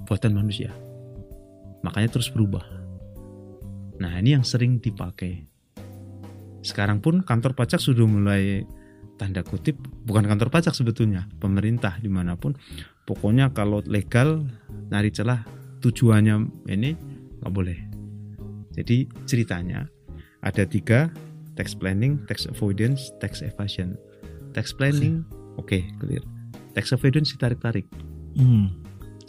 Buatan 0.04 0.37
manusia. 0.37 0.69
Makanya 1.81 2.12
terus 2.12 2.28
berubah. 2.28 2.64
Nah 3.97 4.12
ini 4.21 4.37
yang 4.37 4.45
sering 4.45 4.76
dipakai 4.76 5.49
sekarang 6.64 7.04
pun 7.04 7.21
kantor 7.21 7.52
pajak 7.52 7.76
sudah 7.76 8.09
mulai 8.09 8.64
tanda 9.14 9.47
kutip 9.47 9.78
bukan 10.04 10.26
kantor 10.26 10.50
pajak 10.50 10.75
sebetulnya 10.75 11.26
pemerintah 11.38 11.99
di 12.02 12.11
mana 12.11 12.35
pun. 12.35 12.54
Pokoknya 13.04 13.52
kalau 13.52 13.85
legal 13.85 14.49
nyari 14.90 15.12
celah 15.12 15.44
tujuannya 15.85 16.66
ini 16.73 16.97
nggak 17.40 17.52
boleh. 17.52 17.78
Jadi 18.75 19.06
ceritanya 19.28 19.87
ada 20.42 20.66
tiga 20.66 21.12
tax 21.54 21.76
planning 21.76 22.18
tax 22.26 22.50
avoidance 22.50 23.14
tax 23.23 23.44
evasion. 23.44 23.94
Tax 24.56 24.75
planning 24.75 25.23
oke 25.61 25.78
clear. 26.02 26.23
Tax 26.75 26.90
avoidance 26.94 27.35
ditarik 27.35 27.61
tarik 27.62 27.87
Hmm. 28.35 28.66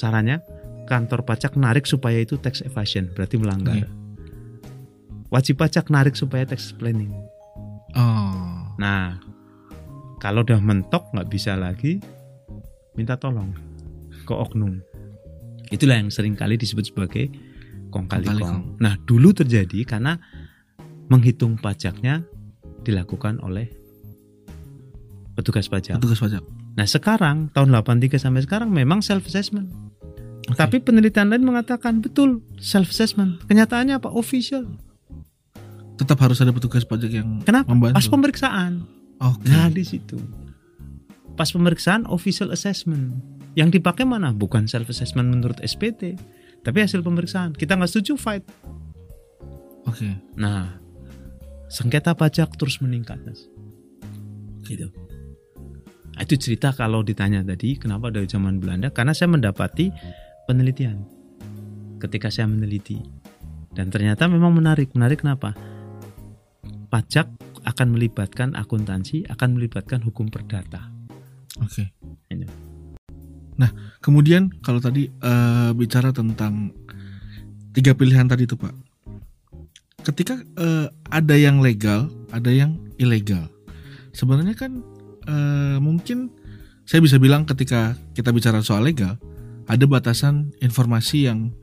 caranya 0.02 0.42
kantor 0.90 1.22
pajak 1.30 1.54
narik 1.54 1.86
supaya 1.86 2.18
itu 2.18 2.42
tax 2.42 2.66
evasion 2.66 3.06
berarti 3.14 3.38
melanggar. 3.38 3.86
Oke. 3.86 3.90
wajib 5.34 5.60
pajak 5.60 5.90
narik 5.92 6.16
supaya 6.18 6.48
tax 6.48 6.72
planning. 6.74 7.12
Oh. 7.94 8.72
Nah, 8.80 9.20
kalau 10.20 10.42
udah 10.44 10.60
mentok 10.60 11.12
nggak 11.12 11.30
bisa 11.30 11.56
lagi, 11.60 12.00
minta 12.96 13.20
tolong 13.20 13.52
ke 14.26 14.34
oknum. 14.34 14.80
Itulah 15.70 15.98
yang 16.00 16.10
sering 16.14 16.38
kali 16.38 16.56
disebut 16.56 16.94
sebagai 16.94 17.30
kong 17.90 18.08
kali 18.12 18.28
Kong. 18.28 18.78
Nah, 18.82 19.00
dulu 19.08 19.32
terjadi 19.32 19.88
karena 19.88 20.20
menghitung 21.08 21.56
pajaknya 21.58 22.26
dilakukan 22.86 23.40
oleh 23.42 23.70
petugas 25.38 25.68
pajak. 25.72 25.98
Petugas 25.98 26.22
pajak. 26.22 26.44
Nah, 26.76 26.86
sekarang 26.86 27.50
tahun 27.56 27.72
83 27.72 28.20
sampai 28.20 28.44
sekarang 28.44 28.70
memang 28.70 29.00
self 29.00 29.26
assessment. 29.26 29.72
Oke. 30.46 30.60
Tapi 30.60 30.78
penelitian 30.84 31.34
lain 31.34 31.42
mengatakan 31.42 32.04
betul 32.04 32.46
self 32.62 32.94
assessment. 32.94 33.42
Kenyataannya 33.50 33.98
apa? 33.98 34.12
Official. 34.14 34.70
Tetap 35.96 36.20
harus 36.20 36.38
ada 36.44 36.52
petugas 36.52 36.84
pajak 36.84 37.10
yang 37.10 37.42
Kenapa? 37.42 37.72
membantu. 37.72 37.96
Pas 37.98 38.08
pemeriksaan. 38.12 38.72
Oke. 39.22 39.48
Nah 39.48 39.72
di 39.72 39.84
situ. 39.86 40.20
Pas 41.36 41.52
pemeriksaan 41.52 42.08
official 42.08 42.52
assessment. 42.52 43.16
Yang 43.56 43.80
dipakai 43.80 44.04
mana? 44.04 44.36
Bukan 44.36 44.68
self 44.68 44.92
assessment 44.92 45.32
menurut 45.32 45.60
SPT, 45.64 46.20
tapi 46.64 46.84
hasil 46.84 47.04
pemeriksaan. 47.04 47.56
Kita 47.56 47.80
nggak 47.80 47.92
setuju 47.92 48.20
fight. 48.20 48.44
Oke. 49.88 50.12
Nah, 50.36 50.76
sengketa 51.72 52.16
pajak 52.16 52.56
terus 52.60 52.84
meningkat, 52.84 53.20
Mas. 53.24 53.48
Gitu. 54.68 54.92
Nah, 56.16 56.24
itu 56.24 56.36
cerita 56.40 56.72
kalau 56.72 57.04
ditanya 57.04 57.44
tadi 57.44 57.76
kenapa 57.76 58.08
dari 58.08 58.24
zaman 58.24 58.64
Belanda 58.64 58.88
karena 58.88 59.12
saya 59.12 59.28
mendapati 59.36 59.92
penelitian 60.48 61.04
ketika 62.00 62.32
saya 62.32 62.48
meneliti 62.48 63.04
dan 63.76 63.92
ternyata 63.92 64.24
memang 64.32 64.56
menarik 64.56 64.96
menarik 64.96 65.20
kenapa 65.20 65.52
pajak 66.88 67.28
akan 67.66 67.98
melibatkan 67.98 68.54
akuntansi 68.54 69.26
akan 69.28 69.58
melibatkan 69.58 70.00
hukum 70.06 70.30
perdata 70.30 70.96
Oke. 71.64 71.88
Ini. 72.28 72.48
Nah, 73.56 73.72
kemudian 74.04 74.52
kalau 74.60 74.84
tadi 74.84 75.08
eh, 75.08 75.72
bicara 75.72 76.12
tentang 76.12 76.76
tiga 77.72 77.96
pilihan 77.96 78.28
tadi 78.28 78.44
itu 78.44 78.60
Pak. 78.60 78.76
Ketika 80.04 80.36
eh, 80.36 80.88
ada 81.08 81.36
yang 81.40 81.64
legal, 81.64 82.12
ada 82.36 82.52
yang 82.52 82.76
ilegal. 83.00 83.48
Sebenarnya 84.12 84.56
kan 84.60 84.84
eh, 85.24 85.78
mungkin 85.80 86.32
saya 86.84 87.00
bisa 87.00 87.16
bilang 87.18 87.48
ketika 87.48 87.96
kita 88.12 88.36
bicara 88.36 88.60
soal 88.60 88.84
legal, 88.84 89.16
ada 89.66 89.86
batasan 89.88 90.52
informasi 90.60 91.32
yang 91.32 91.56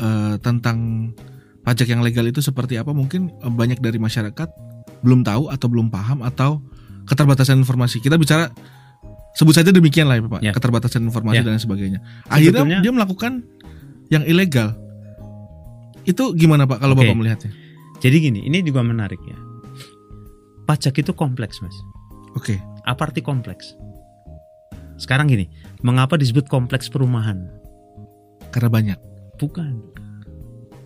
eh, 0.00 0.40
tentang 0.40 1.12
pajak 1.60 1.92
yang 1.92 2.00
legal 2.00 2.24
itu 2.24 2.40
seperti 2.40 2.80
apa. 2.80 2.96
Mungkin 2.96 3.44
banyak 3.44 3.84
dari 3.84 4.00
masyarakat 4.00 4.48
belum 5.06 5.22
tahu 5.22 5.46
atau 5.48 5.66
belum 5.70 5.86
paham 5.86 6.26
atau 6.26 6.58
keterbatasan 7.06 7.62
informasi. 7.62 8.02
Kita 8.02 8.18
bicara 8.18 8.50
sebut 9.38 9.54
saja 9.54 9.70
demikian 9.70 10.10
lah 10.10 10.18
ya 10.18 10.26
Pak, 10.26 10.40
Ya. 10.42 10.50
keterbatasan 10.50 11.06
informasi 11.06 11.38
Ya. 11.38 11.46
dan 11.46 11.62
sebagainya. 11.62 12.02
Akhirnya 12.26 12.66
Sebetulnya- 12.66 12.82
dia 12.82 12.90
melakukan 12.92 13.32
yang 14.10 14.26
ilegal. 14.26 14.74
Itu 16.02 16.34
gimana 16.34 16.66
Pak 16.66 16.82
kalau 16.82 16.98
Oke. 16.98 17.06
Bapak 17.06 17.18
melihatnya? 17.18 17.52
jadi 17.96 18.16
gini 18.20 18.44
ini 18.44 18.60
juga 18.60 18.84
menarik 18.84 19.16
ya 19.24 19.38
pajak 20.64 21.00
itu 21.00 21.16
kompleks 21.16 21.64
mas 21.64 21.72
Oke. 22.36 22.60
apa 22.84 23.08
arti 23.08 23.24
kompleks 23.24 23.72
sekarang 25.00 25.26
gini 25.26 25.48
mengapa 25.80 26.14
disebut 26.14 26.44
kompleks 26.46 26.92
perumahan 26.92 27.48
Karena 28.46 28.68
banyak. 28.68 28.98
Bukan. 29.36 29.80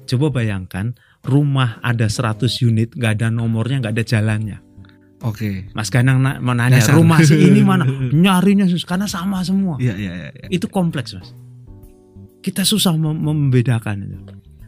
Coba 0.06 0.26
bayangkan 0.32 0.90
rumah 1.24 1.78
ada 1.84 2.08
100 2.08 2.48
unit, 2.64 2.96
nggak 2.96 3.12
ada 3.20 3.28
nomornya, 3.28 3.84
nggak 3.84 3.94
ada 3.96 4.04
jalannya. 4.04 4.58
Oke. 5.20 5.68
Mas 5.76 5.92
Ganang 5.92 6.24
na- 6.24 6.40
mau 6.40 6.56
nanya 6.56 6.80
Dasar. 6.80 6.96
rumah 6.96 7.20
si 7.20 7.36
ini 7.36 7.60
mana? 7.60 7.84
Nyarinya 8.24 8.64
susah 8.64 8.88
karena 8.96 9.04
sama 9.04 9.44
semua. 9.44 9.76
Iya 9.76 9.92
iya 10.00 10.12
iya. 10.16 10.28
iya. 10.32 10.48
Itu 10.48 10.72
kompleks 10.72 11.12
mas. 11.12 11.36
Kita 12.40 12.64
susah 12.64 12.96
mem- 12.96 13.20
membedakan 13.20 14.08
itu. 14.08 14.16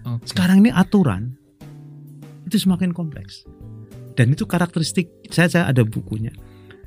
Oke. 0.05 0.29
Sekarang 0.29 0.61
ini 0.61 0.69
aturan 0.69 1.41
itu 2.45 2.61
semakin 2.61 2.93
kompleks. 2.93 3.49
Dan 4.13 4.37
itu 4.37 4.45
karakteristik 4.45 5.09
saya, 5.33 5.49
saya 5.49 5.65
ada 5.73 5.89
bukunya. 5.89 6.37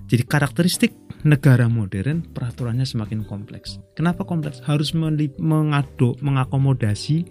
Jadi 0.05 0.22
karakteristik 0.29 0.93
negara 1.25 1.65
modern 1.65 2.22
peraturannya 2.22 2.86
semakin 2.86 3.25
kompleks. 3.25 3.81
Kenapa 3.98 4.29
kompleks? 4.29 4.62
Harus 4.62 4.93
mengado, 4.93 6.13
mengakomodasi 6.22 7.25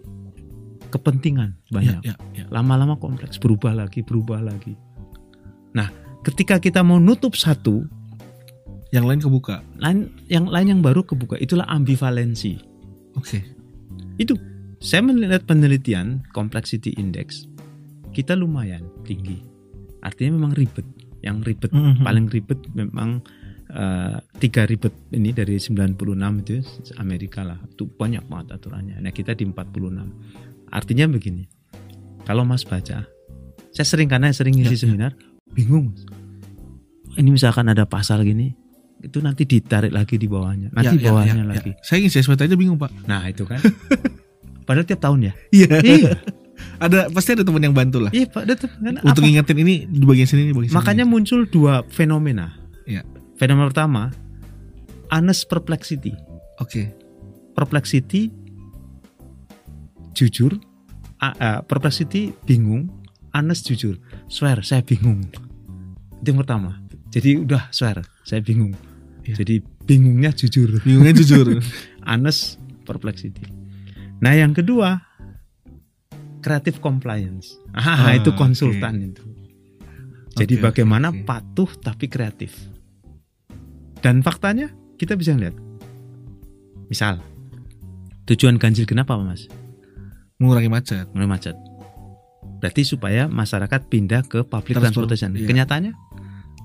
kepentingan 0.94 1.58
banyak. 1.68 1.98
Iya, 2.00 2.14
iya, 2.14 2.16
iya. 2.32 2.44
Lama-lama 2.48 2.94
kompleks, 2.94 3.36
berubah 3.36 3.74
lagi, 3.74 4.00
berubah 4.00 4.38
lagi. 4.38 4.78
Nah, 5.74 5.90
ketika 6.22 6.56
kita 6.56 6.80
mau 6.80 6.96
nutup 6.96 7.34
satu, 7.34 7.82
Yang 8.88 9.04
lain 9.10 9.20
kebuka. 9.20 9.56
lain 9.76 9.98
yang 10.30 10.46
lain 10.46 10.66
yang 10.70 10.80
baru 10.80 11.02
kebuka. 11.02 11.34
Itulah 11.36 11.66
ambivalensi. 11.66 12.54
Oke. 13.18 13.42
Itu 14.14 14.38
saya 14.78 15.02
melihat 15.02 15.42
penelitian 15.44 16.22
complexity 16.30 16.94
index 16.94 17.50
kita 18.14 18.38
lumayan 18.38 18.86
tinggi. 19.02 19.42
Artinya 19.98 20.38
memang 20.38 20.54
ribet. 20.54 20.86
Yang 21.18 21.36
ribet 21.42 21.70
Mhm. 21.74 22.06
paling 22.06 22.26
ribet 22.30 22.60
memang 22.70 23.18
eh, 23.64 24.18
tiga 24.38 24.70
ribet 24.70 24.94
ini 25.10 25.34
dari 25.34 25.58
96 25.58 25.98
itu 26.38 26.62
Amerika 26.94 27.42
lah. 27.42 27.58
Itu 27.66 27.90
banyak 27.90 28.30
banget 28.30 28.54
aturannya. 28.54 29.02
Nah, 29.02 29.10
kita 29.10 29.34
di 29.34 29.42
46. 29.42 30.14
Artinya 30.74 31.06
begini. 31.06 31.46
Kalau 32.26 32.42
Mas 32.42 32.66
baca, 32.66 33.06
saya 33.70 33.86
sering 33.86 34.10
karena 34.10 34.32
sering 34.34 34.58
ngisi 34.58 34.74
Ya, 34.74 34.76
ya. 34.76 34.82
seminar, 34.82 35.12
bingung. 35.52 35.94
Ini 37.14 37.30
misalkan 37.30 37.70
ada 37.70 37.86
pasal 37.86 38.26
gini, 38.26 38.50
itu 38.98 39.22
nanti 39.22 39.46
ditarik 39.46 39.94
lagi 39.94 40.18
di 40.18 40.26
bawahnya. 40.26 40.74
Nanti 40.74 40.98
Ya, 40.98 41.04
ya, 41.04 41.10
bawahnya 41.12 41.34
ya, 41.36 41.44
ya. 41.46 41.52
lagi. 41.54 41.70
Saya 41.78 42.02
ngisi 42.02 42.18
SPT 42.18 42.50
aja 42.50 42.56
bingung 42.58 42.74
pak. 42.74 42.90
Nah, 43.06 43.22
itu 43.28 43.46
kan. 43.46 43.60
Padahal 44.64 44.82
tiap 44.82 44.98
tahun 44.98 45.30
ya. 45.30 45.32
Iya. 45.52 45.68
Iya. 45.78 46.12
ada 46.84 47.06
pasti 47.12 47.36
ada 47.36 47.44
teman 47.44 47.60
yang 47.60 47.76
bantu 47.76 48.00
lah. 48.00 48.10
Iya 48.10 48.30
Pak, 48.30 48.42
itu 48.48 48.66
kan 48.66 48.94
Untuk 49.04 49.20
apa? 49.20 49.26
ngingetin 49.28 49.58
ini 49.60 49.74
di 49.84 50.06
bagian 50.08 50.24
sini, 50.24 50.42
di 50.48 50.54
bagian 50.56 50.70
sini. 50.72 50.78
Makanya 50.80 51.04
muncul 51.04 51.44
dua 51.44 51.84
fenomena. 51.92 52.56
Iya. 52.88 53.04
Fenomena 53.36 53.68
pertama, 53.68 54.02
honest 55.12 55.44
perplexity. 55.46 56.16
Oke. 56.58 56.88
Perplexity 57.52 58.32
jujur, 60.14 60.56
a- 61.18 61.60
perplexity 61.60 62.32
bingung, 62.46 62.88
honest 63.34 63.66
jujur. 63.66 63.98
Swear, 64.30 64.62
saya 64.62 64.80
bingung. 64.80 65.26
Itu 66.22 66.30
yang 66.30 66.40
pertama. 66.40 66.80
Jadi 67.10 67.38
udah 67.38 67.68
swear, 67.70 68.02
saya 68.22 68.40
bingung. 68.40 68.74
Iya. 69.24 69.42
Jadi 69.42 69.54
bingungnya 69.84 70.30
jujur. 70.30 70.80
Bingungnya 70.80 71.14
jujur. 71.14 71.58
honest 72.10 72.56
perplexity. 72.84 73.44
Nah, 74.22 74.32
yang 74.32 74.52
kedua, 74.52 75.00
creative 76.40 76.78
compliance. 76.78 77.56
Ah, 77.72 78.08
Ah, 78.08 78.12
itu 78.14 78.30
konsultan 78.32 79.12
itu. 79.12 79.22
Jadi 80.34 80.58
oke, 80.58 80.62
bagaimana 80.70 81.14
patuh 81.14 81.70
tapi 81.78 82.10
kreatif. 82.10 82.52
Dan 84.02 84.20
faktanya 84.20 84.68
kita 84.98 85.14
bisa 85.14 85.32
lihat. 85.32 85.54
Misal, 86.90 87.22
tujuan 88.26 88.58
ganjil 88.58 88.84
genap 88.84 89.08
apa 89.08 89.24
mas? 89.24 89.46
Mengurangi 90.38 90.70
macet. 90.70 91.06
Mulai 91.14 91.28
macet. 91.30 91.56
Berarti 92.58 92.82
supaya 92.82 93.28
masyarakat 93.28 93.80
pindah 93.86 94.24
ke 94.24 94.42
public 94.42 94.74
Transport, 94.74 95.06
transportation. 95.08 95.30
iya. 95.36 95.46
Kenyataannya 95.46 95.92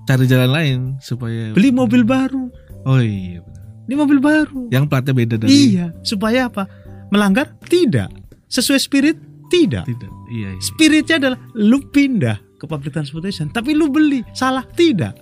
Cari 0.08 0.26
jalan 0.26 0.50
lain 0.50 0.80
supaya. 0.98 1.54
beli 1.54 1.70
mobil 1.70 2.02
baru. 2.02 2.50
Oh 2.88 2.98
iya. 2.98 3.46
benar. 3.46 3.62
Ini 3.86 3.94
mobil 3.94 4.18
baru. 4.18 4.62
Yang 4.74 4.86
platnya 4.90 5.14
beda 5.14 5.36
dari. 5.38 5.50
Iya, 5.54 5.94
supaya 6.02 6.50
apa? 6.50 6.66
Melanggar? 7.14 7.54
Tidak. 7.62 8.10
Sesuai 8.50 8.80
spirit? 8.82 9.18
Tidak. 9.50 9.86
Tidak. 9.86 10.12
Iya. 10.34 10.50
iya. 10.58 10.62
Spiritnya 10.62 11.22
adalah 11.22 11.38
lu 11.54 11.82
pindah 11.90 12.38
ke 12.58 12.66
public 12.66 12.90
transportation, 12.90 13.50
tapi 13.50 13.78
lu 13.78 13.90
beli. 13.90 14.26
Salah? 14.34 14.66
Tidak. 14.66 15.14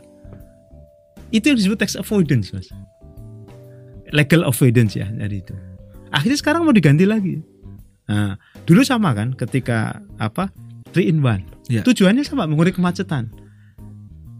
Itu 1.31 1.51
yang 1.51 1.57
disebut 1.59 1.79
tax 1.79 1.99
avoidance, 1.99 2.55
Mas. 2.55 2.71
Legal 4.15 4.47
avoidance 4.47 4.95
ya 4.95 5.11
dari 5.11 5.43
itu. 5.43 5.51
Akhirnya 6.07 6.39
sekarang 6.39 6.63
mau 6.63 6.71
diganti 6.71 7.03
lagi. 7.03 7.43
Nah, 8.07 8.39
dulu 8.63 8.81
sama 8.87 9.11
kan 9.11 9.35
ketika 9.35 9.99
apa? 10.15 10.49
3 10.95 11.03
in 11.03 11.19
1. 11.19 11.43
Iya. 11.67 11.81
Tujuannya 11.83 12.23
sama 12.23 12.47
mengurangi 12.47 12.79
kemacetan. 12.79 13.27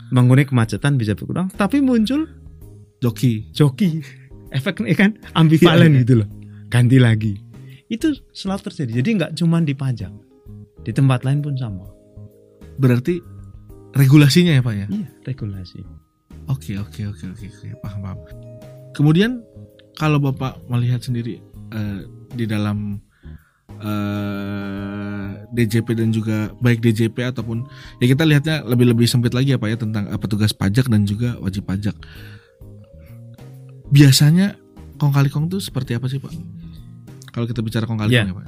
Mengurangi 0.09 0.47
kemacetan 0.47 0.95
bisa 0.95 1.11
berkurang, 1.13 1.51
tapi 1.51 1.83
muncul 1.83 2.23
Joki. 3.03 3.51
joki. 3.51 3.99
Efeknya 4.55 4.95
kan 4.95 5.11
ambivalen 5.35 5.91
Iya, 5.91 5.95
iya. 5.99 6.01
gitu 6.07 6.13
loh. 6.23 6.29
Ganti 6.71 6.97
lagi. 6.97 7.35
Itu 7.91 8.15
selalu 8.31 8.71
terjadi. 8.71 8.91
Jadi 9.03 9.09
nggak 9.19 9.31
cuma 9.35 9.59
di 9.59 9.75
pajak. 9.75 10.11
Di 10.81 10.95
tempat 10.95 11.27
lain 11.27 11.43
pun 11.43 11.59
sama. 11.59 11.83
Berarti 12.79 13.19
regulasinya 13.91 14.55
ya 14.55 14.63
pak 14.63 14.75
ya. 14.75 14.87
Iya, 14.87 15.07
regulasi. 15.27 15.83
Oke 16.47 16.79
oke 16.79 17.11
oke 17.11 17.25
oke 17.27 17.45
oke 17.51 17.67
paham 17.83 17.99
paham. 18.07 18.17
Kemudian 18.95 19.43
kalau 19.99 20.23
bapak 20.23 20.63
melihat 20.71 21.03
sendiri 21.03 21.43
eh, 21.75 21.99
di 22.31 22.47
dalam 22.47 23.03
eh, 23.79 25.25
DJP 25.49 25.87
dan 25.93 26.09
juga 26.09 26.51
baik 26.57 26.79
DJP 26.79 27.17
ataupun 27.27 27.65
ya 27.97 28.05
kita 28.05 28.23
lihatnya 28.23 28.63
lebih 28.63 28.91
lebih 28.91 29.05
sempit 29.05 29.31
lagi 29.31 29.51
ya 29.51 29.57
pak 29.57 29.69
ya 29.69 29.77
tentang 29.77 30.07
eh, 30.07 30.17
petugas 30.17 30.51
pajak 30.51 30.87
dan 30.87 31.03
juga 31.03 31.37
wajib 31.37 31.63
pajak. 31.63 31.95
Biasanya 33.87 34.59
kong 34.97 35.13
kali 35.13 35.29
kong 35.29 35.47
itu 35.47 35.63
seperti 35.63 35.95
apa 35.95 36.05
sih 36.05 36.19
pak? 36.19 36.33
Kalau 37.31 37.45
kita 37.45 37.61
bicara 37.61 37.85
kong 37.85 37.99
kali 37.99 38.11
Iya. 38.11 38.25
kong 38.25 38.29
ya 38.29 38.35
pak. 38.35 38.45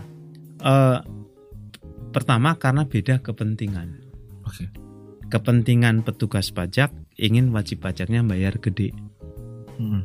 Eh, 0.59 0.99
pertama 2.09 2.57
karena 2.57 2.83
beda 2.83 3.21
kepentingan. 3.21 3.87
Oke. 4.43 4.67
Kepentingan 5.29 6.01
petugas 6.01 6.49
pajak 6.49 6.89
ingin 7.15 7.53
wajib 7.53 7.79
pajaknya 7.79 8.25
bayar 8.25 8.57
gede. 8.57 8.91
Hmm. 9.77 10.03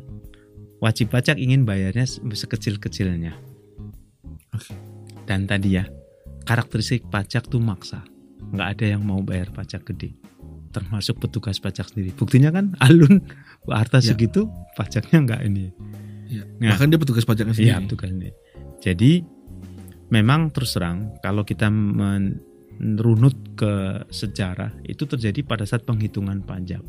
Wajib 0.79 1.11
pajak 1.11 1.41
ingin 1.41 1.65
bayarnya 1.65 2.05
se- 2.05 2.21
sekecil-kecilnya. 2.21 3.33
Oke. 4.53 4.77
Dan 5.25 5.49
tadi 5.49 5.77
ya, 5.77 5.85
karakteristik 6.45 7.09
pajak 7.09 7.49
tuh 7.49 7.61
maksa. 7.61 8.05
Nggak 8.53 8.69
ada 8.77 8.85
yang 8.97 9.03
mau 9.03 9.25
bayar 9.25 9.49
pajak 9.51 9.89
gede. 9.89 10.13
Termasuk 10.71 11.23
petugas 11.23 11.57
pajak 11.59 11.89
sendiri. 11.89 12.13
Buktinya 12.13 12.51
kan 12.51 12.75
alun 12.83 13.25
harta 13.65 14.03
Ya. 14.03 14.13
segitu 14.13 14.51
pajaknya 14.77 15.19
nggak 15.25 15.41
ini. 15.49 15.73
Iya. 16.29 16.45
Ya. 16.61 16.71
Bahkan 16.77 16.87
dia 16.93 16.99
petugas 17.01 17.25
pajaknya 17.25 17.55
Iya, 17.57 17.79
sendiri. 17.81 17.85
petugas 17.89 18.11
ini. 18.13 18.31
Jadi 18.85 19.13
memang 20.13 20.53
terus 20.53 20.77
terang 20.77 21.17
kalau 21.25 21.47
kita 21.47 21.73
menurunut 21.73 23.57
ke 23.57 23.73
sejarah 24.11 24.75
itu 24.85 25.09
terjadi 25.09 25.41
pada 25.47 25.65
saat 25.65 25.87
penghitungan 25.87 26.43
pajak. 26.45 26.83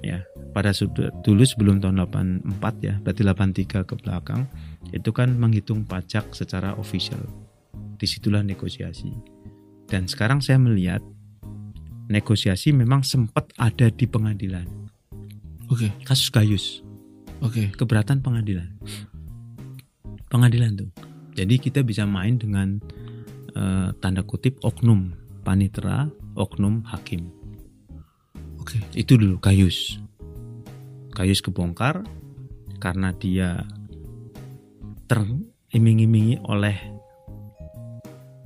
Ya, 0.00 0.24
pada 0.56 0.72
sudah 0.72 1.12
dulu 1.20 1.44
sebelum 1.44 1.76
tahun 1.76 2.00
84 2.08 2.80
ya, 2.80 2.96
berarti 3.04 3.20
83 3.20 3.84
ke 3.84 3.94
belakang 4.00 4.48
itu 4.88 5.12
kan 5.12 5.36
menghitung 5.36 5.84
pajak 5.84 6.32
secara 6.32 6.72
official. 6.80 7.20
Di 8.00 8.08
situlah 8.08 8.40
negosiasi. 8.40 9.12
Dan 9.84 10.08
sekarang 10.08 10.40
saya 10.40 10.56
melihat 10.56 11.04
negosiasi 12.08 12.72
memang 12.72 13.04
sempat 13.04 13.52
ada 13.60 13.92
di 13.92 14.08
pengadilan. 14.08 14.66
Oke. 15.70 15.92
Kasus 16.02 16.32
Gayus 16.32 16.82
Oke. 17.40 17.70
keberatan 17.76 18.24
pengadilan. 18.24 18.66
Pengadilan 20.26 20.76
tuh. 20.76 20.90
Jadi 21.38 21.62
kita 21.62 21.80
bisa 21.86 22.04
main 22.04 22.36
dengan 22.36 22.82
eh, 23.54 23.88
tanda 24.02 24.26
kutip 24.26 24.58
oknum 24.66 25.14
panitera, 25.46 26.10
oknum 26.34 26.82
hakim. 26.84 27.30
Oke. 28.58 28.82
Itu 28.92 29.16
dulu 29.16 29.38
Kayus. 29.38 30.02
Kayus 31.14 31.42
kebongkar 31.42 32.06
karena 32.78 33.10
dia 33.14 33.66
teriming-imingi 35.10 36.38
oleh 36.46 36.78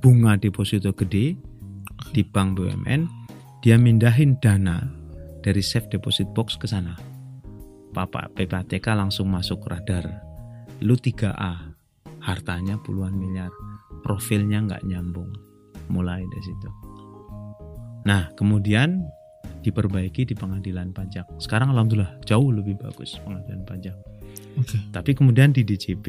bunga 0.01 0.33
deposito 0.33 0.89
gede 0.97 1.37
di 2.09 2.21
bank 2.25 2.57
BUMN, 2.57 3.05
dia 3.61 3.77
mindahin 3.77 4.41
dana 4.41 4.81
dari 5.45 5.61
safe 5.61 5.85
deposit 5.93 6.25
box 6.33 6.57
ke 6.57 6.65
sana. 6.65 6.97
Papa 7.93 8.33
PPATK 8.33 8.97
langsung 8.97 9.29
masuk 9.29 9.61
radar. 9.69 10.09
Lu 10.81 10.97
3A, 10.97 11.77
hartanya 12.25 12.81
puluhan 12.81 13.13
miliar, 13.13 13.53
profilnya 14.01 14.65
nggak 14.65 14.89
nyambung. 14.89 15.29
Mulai 15.93 16.25
dari 16.25 16.43
situ. 16.49 16.69
Nah, 18.09 18.33
kemudian 18.33 19.05
diperbaiki 19.61 20.25
di 20.25 20.33
pengadilan 20.33 20.89
pajak. 20.97 21.29
Sekarang 21.37 21.69
alhamdulillah 21.77 22.25
jauh 22.25 22.49
lebih 22.49 22.73
bagus 22.81 23.21
pengadilan 23.21 23.61
pajak. 23.69 23.97
Oke. 24.57 24.77
Tapi 24.89 25.11
kemudian 25.13 25.53
di 25.53 25.61
DJP 25.61 26.05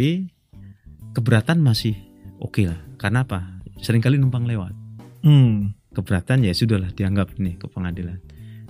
keberatan 1.17 1.65
masih 1.65 1.97
oke 2.37 2.69
lah. 2.69 2.77
Karena 3.01 3.25
apa? 3.25 3.65
Seringkali 3.81 4.21
numpang 4.21 4.45
lewat. 4.45 4.77
Hmm. 5.25 5.73
Keberatan 5.97 6.45
ya 6.45 6.53
sudahlah 6.53 6.93
dianggap 6.93 7.41
nih 7.41 7.57
ke 7.57 7.65
pengadilan. 7.73 8.21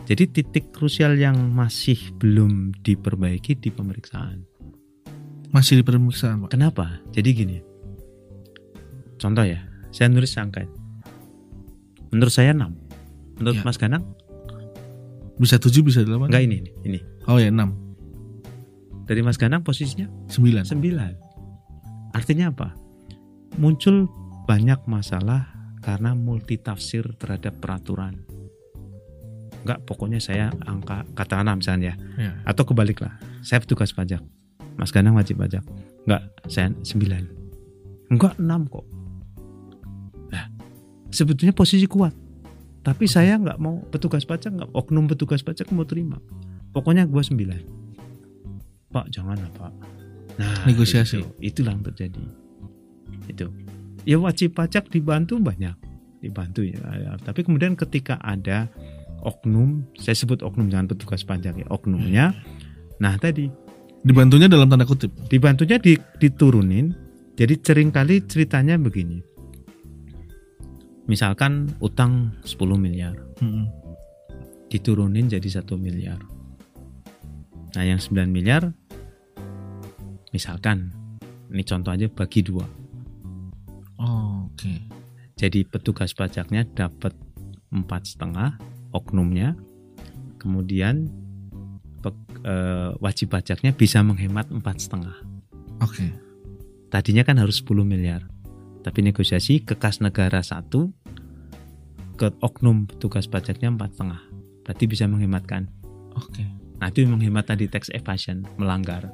Jadi 0.06 0.30
titik 0.30 0.70
krusial 0.70 1.18
yang 1.18 1.50
masih 1.50 1.98
belum 2.22 2.70
diperbaiki 2.86 3.58
di 3.58 3.74
pemeriksaan. 3.74 4.46
Masih 5.50 5.82
di 5.82 5.84
pemeriksaan, 5.84 6.46
Pak. 6.46 6.54
Kenapa? 6.54 7.02
Jadi 7.10 7.28
gini. 7.34 7.58
Contoh 9.18 9.42
ya, 9.42 9.66
saya 9.90 10.06
nulis 10.06 10.30
angka. 10.38 10.62
Menurut 12.14 12.30
saya 12.30 12.54
6. 12.54 12.70
Menurut 13.42 13.58
Ya. 13.58 13.66
Mas 13.66 13.78
Ganang? 13.82 14.06
Bisa 15.42 15.58
7, 15.58 15.82
bisa 15.82 16.06
8? 16.06 16.30
Enggak 16.30 16.44
ini, 16.46 16.62
ini, 16.62 16.70
ini. 16.86 17.00
Oh 17.26 17.42
ya, 17.42 17.50
6. 17.50 17.74
Dari 19.10 19.26
Mas 19.26 19.34
Ganang 19.34 19.66
posisinya 19.66 20.06
9. 20.30 20.62
9. 20.70 21.25
Artinya 22.16 22.48
apa? 22.48 22.72
Muncul 23.60 24.08
banyak 24.48 24.88
masalah 24.88 25.52
karena 25.84 26.16
multitafsir 26.16 27.04
terhadap 27.20 27.60
peraturan. 27.60 28.24
Enggak, 29.66 29.84
pokoknya 29.84 30.22
saya 30.22 30.48
angka 30.64 31.04
katakanlah 31.12 31.58
misalnya 31.58 31.92
Ya. 32.16 32.38
atau 32.48 32.64
kebaliklah. 32.64 33.20
Saya 33.44 33.60
petugas 33.60 33.92
pajak. 33.92 34.24
Mas 34.80 34.94
Ganang 34.94 35.20
wajib 35.20 35.36
pajak. 35.36 35.60
Enggak, 36.08 36.22
saya 36.48 36.72
9. 36.80 37.28
Enggak 38.08 38.38
6 38.40 38.64
kok. 38.70 38.86
Nah, 40.32 40.46
sebetulnya 41.12 41.52
posisi 41.52 41.84
kuat. 41.84 42.14
Tapi 42.86 43.10
saya 43.10 43.34
nggak 43.34 43.58
mau 43.58 43.82
petugas 43.90 44.22
pajak, 44.22 44.54
nggak 44.54 44.70
oknum 44.70 45.10
petugas 45.10 45.42
pajak 45.42 45.66
mau 45.74 45.82
terima. 45.82 46.22
Pokoknya 46.70 47.02
gua 47.02 47.26
9. 47.26 47.66
Pak, 48.94 49.10
jangan 49.10 49.34
lah, 49.34 49.50
Pak. 49.58 49.72
Nah, 50.36 50.64
Negosiasi. 50.64 51.16
itu, 51.16 51.28
itulah 51.40 51.72
yang 51.72 51.84
terjadi. 51.84 52.22
Itu. 53.26 53.48
Ya 54.04 54.16
wajib 54.16 54.52
pajak 54.52 54.86
dibantu 54.86 55.36
banyak. 55.36 55.74
Dibantu 56.20 56.62
ya. 56.62 56.78
Tapi 57.18 57.40
kemudian 57.42 57.74
ketika 57.74 58.20
ada 58.20 58.68
oknum, 59.20 59.82
saya 59.94 60.14
sebut 60.14 60.40
oknum 60.40 60.68
jangan 60.68 60.86
petugas 60.86 61.22
pajak 61.22 61.56
ya, 61.56 61.66
oknumnya. 61.66 62.36
Nah, 62.96 63.16
tadi 63.16 63.48
Dibantunya 64.00 64.46
dalam 64.46 64.68
tanda 64.68 64.84
kutip. 64.84 65.10
dibantunya 65.26 65.76
di- 65.76 65.98
diturunin. 66.16 66.94
Jadi 67.34 67.54
sering 67.58 67.90
kali 67.90 68.22
ceritanya 68.22 68.78
begini. 68.78 69.18
Misalkan 71.06 71.70
utang 71.78 72.34
10 72.42 72.58
miliar, 72.76 73.14
Mm-mm. 73.38 73.66
diturunin 74.66 75.26
jadi 75.26 75.46
satu 75.52 75.78
miliar. 75.78 76.18
Nah 77.72 77.84
yang 77.84 77.98
9 77.98 78.26
miliar, 78.26 78.74
misalkan, 80.36 80.92
ini 81.48 81.64
contoh 81.64 81.96
aja 81.96 82.04
bagi 82.12 82.44
dua. 82.44 82.68
Oh, 83.96 84.44
oke. 84.52 84.74
Jadi 85.36 85.64
petugas 85.64 86.12
pajaknya 86.12 86.68
dapat 86.68 87.16
empat 87.72 88.04
setengah 88.04 88.60
oknumnya, 88.92 89.56
kemudian 90.36 91.08
pe- 92.04 92.28
eh, 92.44 92.92
wajib 93.00 93.32
pajaknya 93.32 93.72
bisa 93.72 94.04
menghemat 94.04 94.52
empat 94.52 94.76
setengah. 94.84 95.16
Oke. 95.80 96.12
Tadinya 96.92 97.24
kan 97.26 97.36
harus 97.40 97.60
10 97.60 97.84
miliar, 97.84 98.24
tapi 98.84 99.02
negosiasi 99.04 99.64
ke 99.64 99.76
kas 99.76 100.00
negara 100.00 100.40
satu, 100.40 100.92
ke 102.16 102.32
oknum 102.40 102.88
petugas 102.88 103.28
pajaknya 103.28 103.72
empat 103.72 103.96
setengah. 103.96 104.22
Berarti 104.64 104.84
bisa 104.88 105.04
menghematkan. 105.04 105.68
Oke. 106.16 106.44
Nah 106.80 106.88
itu 106.88 107.04
menghemat 107.04 107.48
tadi 107.48 107.68
tax 107.68 107.88
evasion, 107.92 108.44
melanggar. 108.56 109.08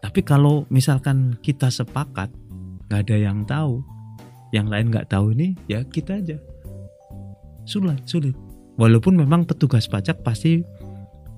Tapi 0.00 0.20
kalau 0.24 0.64
misalkan 0.72 1.36
kita 1.44 1.68
sepakat, 1.68 2.32
nggak 2.88 3.00
ada 3.06 3.16
yang 3.16 3.44
tahu, 3.44 3.84
yang 4.50 4.66
lain 4.66 4.88
nggak 4.88 5.12
tahu 5.12 5.36
ini, 5.36 5.54
ya 5.68 5.84
kita 5.84 6.18
aja. 6.18 6.40
Sulit, 7.68 8.02
sulit. 8.08 8.34
Walaupun 8.80 9.20
memang 9.20 9.44
petugas 9.44 9.84
pajak 9.86 10.24
pasti 10.24 10.64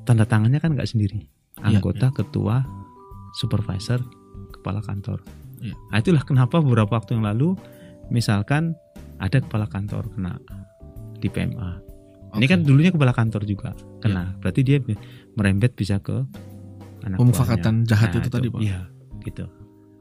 tanda 0.07 0.23
tangannya 0.23 0.63
kan 0.63 0.79
nggak 0.79 0.87
sendiri. 0.87 1.27
Iya, 1.61 1.83
Anggota, 1.83 2.15
ketua, 2.15 2.63
supervisor, 3.35 3.99
kepala 4.55 4.79
kantor. 4.81 5.21
Iya. 5.59 5.75
Nah 5.91 5.99
itulah 5.99 6.23
kenapa 6.23 6.63
beberapa 6.63 6.99
waktu 6.99 7.19
yang 7.19 7.27
lalu, 7.27 7.59
misalkan 8.15 8.79
ada 9.19 9.43
kepala 9.43 9.67
kantor 9.67 10.07
kena 10.15 10.39
di 11.19 11.31
PMA. 11.31 11.71
Ini 12.33 12.47
Oke. 12.49 12.51
kan 12.51 12.61
dulunya 12.65 12.91
kepala 12.95 13.13
kantor 13.13 13.43
juga 13.45 13.77
kena. 14.01 14.35
Berarti 14.41 14.61
dia 14.65 14.81
merembet 15.37 15.77
bisa 15.77 16.01
ke 16.01 16.25
anak 17.05 17.19
Pemufakatan 17.19 17.83
jahat 17.85 18.15
Nah, 18.15 18.21
itu 18.23 18.29
tadi, 18.31 18.47
Pak. 18.49 18.61
Iya, 18.63 18.81
gitu. 19.23 19.45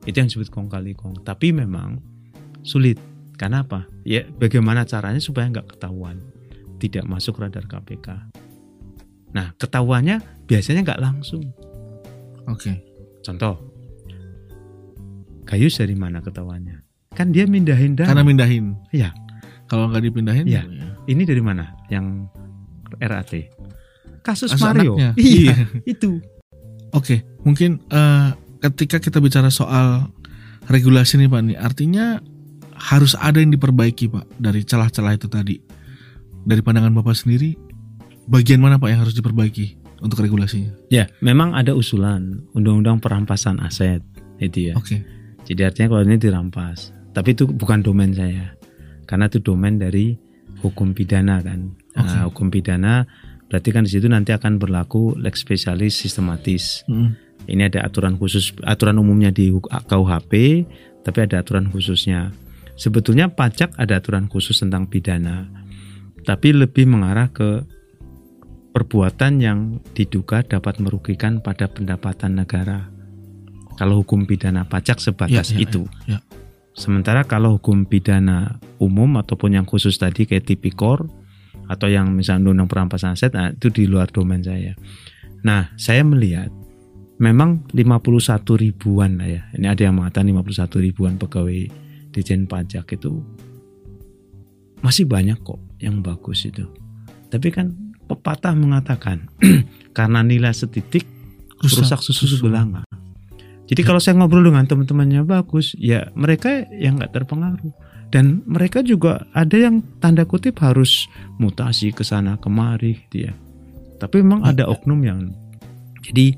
Itu 0.06 0.16
yang 0.18 0.28
disebut 0.30 0.50
kong 0.50 0.70
kali 0.70 0.94
kong. 0.94 1.22
Tapi 1.22 1.54
memang 1.54 2.02
sulit. 2.62 2.98
Karena 3.38 3.66
apa? 3.66 3.90
Ya 4.06 4.22
bagaimana 4.28 4.86
caranya 4.86 5.18
supaya 5.18 5.50
nggak 5.50 5.78
ketahuan, 5.78 6.22
tidak 6.78 7.06
masuk 7.10 7.42
radar 7.42 7.66
KPK. 7.66 8.30
Nah, 9.34 9.58
ketahuannya 9.58 10.46
biasanya 10.46 10.86
nggak 10.86 11.02
langsung. 11.02 11.50
Oke. 12.46 12.82
Contoh, 13.22 13.58
Gayus 15.46 15.78
dari 15.78 15.98
mana 15.98 16.22
ketahuannya? 16.22 16.80
Kan 17.12 17.36
dia 17.36 17.44
mindahin 17.44 17.98
dana. 17.98 18.14
Karena 18.14 18.24
mindahin. 18.24 18.78
Iya. 18.94 19.12
Kalau 19.68 19.88
nggak 19.92 20.04
dipindahin, 20.04 20.46
Iya. 20.48 20.64
ya. 20.64 20.88
Ini 21.08 21.24
dari 21.28 21.42
mana? 21.44 21.76
Yang 21.92 22.28
RAT. 23.00 23.34
Kasus 24.22 24.54
Kasus 24.54 24.62
Mario. 24.64 24.96
anaknya. 24.96 25.10
Iya, 25.18 25.28
Iya. 25.28 25.56
itu. 25.88 26.22
Oke, 26.92 27.24
mungkin 27.48 27.80
eh, 27.88 28.30
ketika 28.62 29.00
kita 29.00 29.24
bicara 29.24 29.48
soal 29.48 30.12
regulasi 30.68 31.18
nih 31.18 31.30
Pak 31.32 31.42
nih, 31.48 31.58
artinya 31.58 32.06
harus 32.76 33.14
ada 33.18 33.40
yang 33.40 33.54
diperbaiki 33.54 34.12
Pak 34.12 34.42
dari 34.42 34.62
celah-celah 34.66 35.14
itu 35.16 35.28
tadi. 35.32 35.56
Dari 36.42 36.62
pandangan 36.66 36.92
Bapak 36.98 37.14
sendiri, 37.14 37.54
bagian 38.26 38.60
mana 38.62 38.82
Pak 38.82 38.90
yang 38.90 39.02
harus 39.06 39.14
diperbaiki 39.14 39.78
untuk 40.02 40.26
regulasinya? 40.26 40.74
Ya, 40.90 41.06
memang 41.22 41.54
ada 41.54 41.78
usulan 41.78 42.42
undang-undang 42.58 42.98
perampasan 42.98 43.62
aset 43.62 44.02
itu 44.42 44.74
ya. 44.74 44.76
Oke, 44.76 45.06
Jadi 45.46 45.62
artinya 45.66 45.98
kalau 45.98 46.04
ini 46.06 46.18
dirampas, 46.18 46.94
tapi 47.14 47.38
itu 47.38 47.46
bukan 47.46 47.86
domain 47.86 48.14
saya. 48.14 48.58
Karena 49.06 49.30
itu 49.30 49.42
domain 49.42 49.78
dari 49.78 50.18
hukum 50.62 50.94
pidana 50.94 51.42
kan. 51.42 51.74
Nah, 51.98 52.26
Oke. 52.26 52.34
hukum 52.34 52.48
pidana 52.54 53.06
berarti 53.52 53.70
kan 53.76 53.84
di 53.84 53.92
situ 53.92 54.08
nanti 54.08 54.32
akan 54.32 54.56
berlaku 54.56 55.20
lex 55.20 55.44
spesialis 55.44 56.00
sistematis. 56.00 56.88
Mm, 56.88 57.12
Ini 57.52 57.68
ada 57.68 57.84
aturan 57.84 58.16
khusus, 58.16 58.56
aturan 58.64 58.96
umumnya 59.02 59.28
di 59.34 59.52
KUHP, 59.60 60.64
tapi 61.04 61.18
ada 61.20 61.44
aturan 61.44 61.68
khususnya. 61.68 62.32
Sebetulnya 62.80 63.28
pajak 63.34 63.76
ada 63.76 64.00
aturan 64.00 64.32
khusus 64.32 64.56
tentang 64.62 64.88
pidana, 64.88 65.52
tapi 66.24 66.56
lebih 66.56 66.88
mengarah 66.88 67.28
ke 67.34 67.66
perbuatan 68.72 69.44
yang 69.44 69.60
diduga 69.92 70.46
dapat 70.48 70.80
merugikan 70.80 71.44
pada 71.44 71.68
pendapatan 71.68 72.40
negara. 72.40 72.88
Kalau 73.76 74.06
hukum 74.06 74.24
pidana 74.24 74.64
pajak 74.64 75.02
sebatas 75.04 75.52
Ya, 75.52 75.58
ya, 75.60 75.64
itu. 75.66 75.84
ya. 76.08 76.20
Sementara 76.72 77.28
kalau 77.28 77.60
hukum 77.60 77.84
pidana 77.84 78.62
umum 78.80 79.20
ataupun 79.20 79.60
yang 79.60 79.68
khusus 79.68 80.00
tadi 80.00 80.24
kayak 80.24 80.48
tipikor 80.48 81.10
atau 81.72 81.88
yang 81.88 82.12
misalnya 82.12 82.52
undang 82.52 82.68
perampasan 82.68 83.16
aset, 83.16 83.32
nah, 83.32 83.56
itu 83.56 83.72
di 83.72 83.88
luar 83.88 84.12
domain 84.12 84.44
saya. 84.44 84.76
Nah, 85.48 85.72
saya 85.80 86.04
melihat 86.04 86.52
memang 87.24 87.64
51 87.72 88.44
ribuan 88.60 89.22
lah 89.22 89.30
ya. 89.30 89.42
Ini 89.56 89.72
ada 89.72 89.82
yang 89.88 89.96
mengatakan 89.96 90.28
51 90.28 90.84
ribuan 90.84 91.16
pegawai 91.16 91.60
Dijen 92.12 92.50
Pajak 92.50 92.92
itu 92.98 93.24
masih 94.84 95.08
banyak 95.08 95.40
kok 95.46 95.62
yang 95.80 96.04
bagus 96.04 96.50
itu. 96.50 96.68
Tapi 97.32 97.48
kan 97.54 97.72
pepatah 98.10 98.52
mengatakan 98.58 99.32
karena 99.98 100.20
nilai 100.26 100.52
setitik 100.52 101.08
rusak, 101.62 102.02
susu, 102.02 102.26
sebelanga. 102.26 102.84
Jadi 103.70 103.82
kalau 103.88 104.04
saya 104.04 104.20
ngobrol 104.20 104.44
dengan 104.44 104.68
teman-temannya 104.68 105.24
bagus, 105.24 105.78
ya 105.80 106.12
mereka 106.18 106.68
yang 106.76 107.00
nggak 107.00 107.16
terpengaruh. 107.16 107.72
Dan 108.12 108.44
mereka 108.44 108.84
juga 108.84 109.24
ada 109.32 109.56
yang 109.56 109.80
tanda 110.04 110.28
kutip 110.28 110.60
harus 110.60 111.08
mutasi 111.40 111.96
ke 111.96 112.04
sana 112.04 112.36
kemari 112.36 113.00
gitu 113.08 113.32
ya. 113.32 113.34
Tapi 114.04 114.20
memang 114.20 114.44
ada 114.44 114.68
oknum 114.68 115.00
yang 115.00 115.32
jadi 116.04 116.36